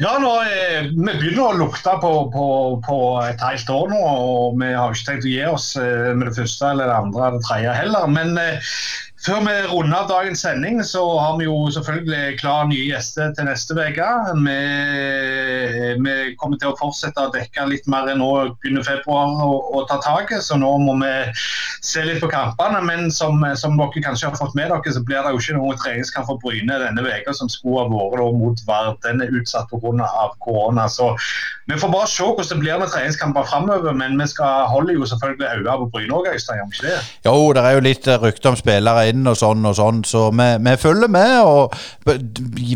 [0.00, 2.46] Ja, nå, eh, Vi begynner å lukte på, på,
[2.86, 4.00] på, et helt år nå.
[4.02, 7.26] og Vi har ikke tenkt å gi oss eh, med det første, eller det andre
[7.26, 8.08] eller det tredje heller.
[8.10, 8.72] Men eh,
[9.22, 13.46] Før vi runder av dagens sending, så har vi jo selvfølgelig klar nye gjester til
[13.46, 14.08] neste uke.
[14.42, 14.56] Vi,
[16.02, 18.30] vi, kommer til å fortsette å dekke litt mer nå
[18.64, 21.12] begynner februar å ta taket, så nå må vi
[21.86, 22.80] se litt på kampene.
[22.82, 25.78] Men som, som, dere kanskje har fått med dere, så blir det jo ikke noen
[25.84, 28.98] treningskamp for Bryne denne uka som skulle ha vært mot Vard.
[29.06, 30.10] Den er utsatt pga.
[30.42, 30.88] korona.
[30.90, 31.12] Så
[31.70, 35.06] vi får bare se hvordan det blir med treningskamper framover, men vi skal holde jo
[35.06, 36.74] selvfølgelig øynene på Bryne òg, Øystein.
[37.22, 40.48] Jo, det er jo litt rykte om spillere inn og sånn og sånn, så vi,
[40.64, 41.38] vi følger med.
[41.44, 41.76] og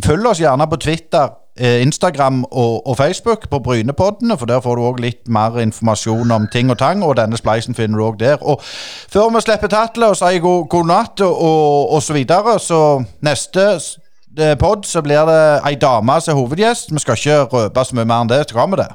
[0.06, 1.34] Følg oss gjerne på Twitter.
[1.58, 6.30] Eh, Instagram og, og, Facebook på Brynepoddene, for der får du òg litt mer informasjon
[6.30, 7.00] om ting og tang.
[7.04, 8.36] Og denne spleisen finner du òg der.
[8.44, 8.60] Og
[9.08, 12.80] Før vi slipper tatlet og sier god, god natt og, og, så videre, så
[13.24, 16.92] neste eh, pod så blir det ei dame som er hovedgjest.
[16.92, 18.44] Vi skal ikke røpe så mye mer enn det.
[18.50, 18.90] Skal vi det?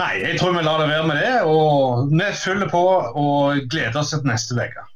[0.00, 1.34] Nei, jeg tror vi lar det være med det.
[1.48, 2.84] Og vi følger på
[3.24, 4.91] og gleder oss til neste uke.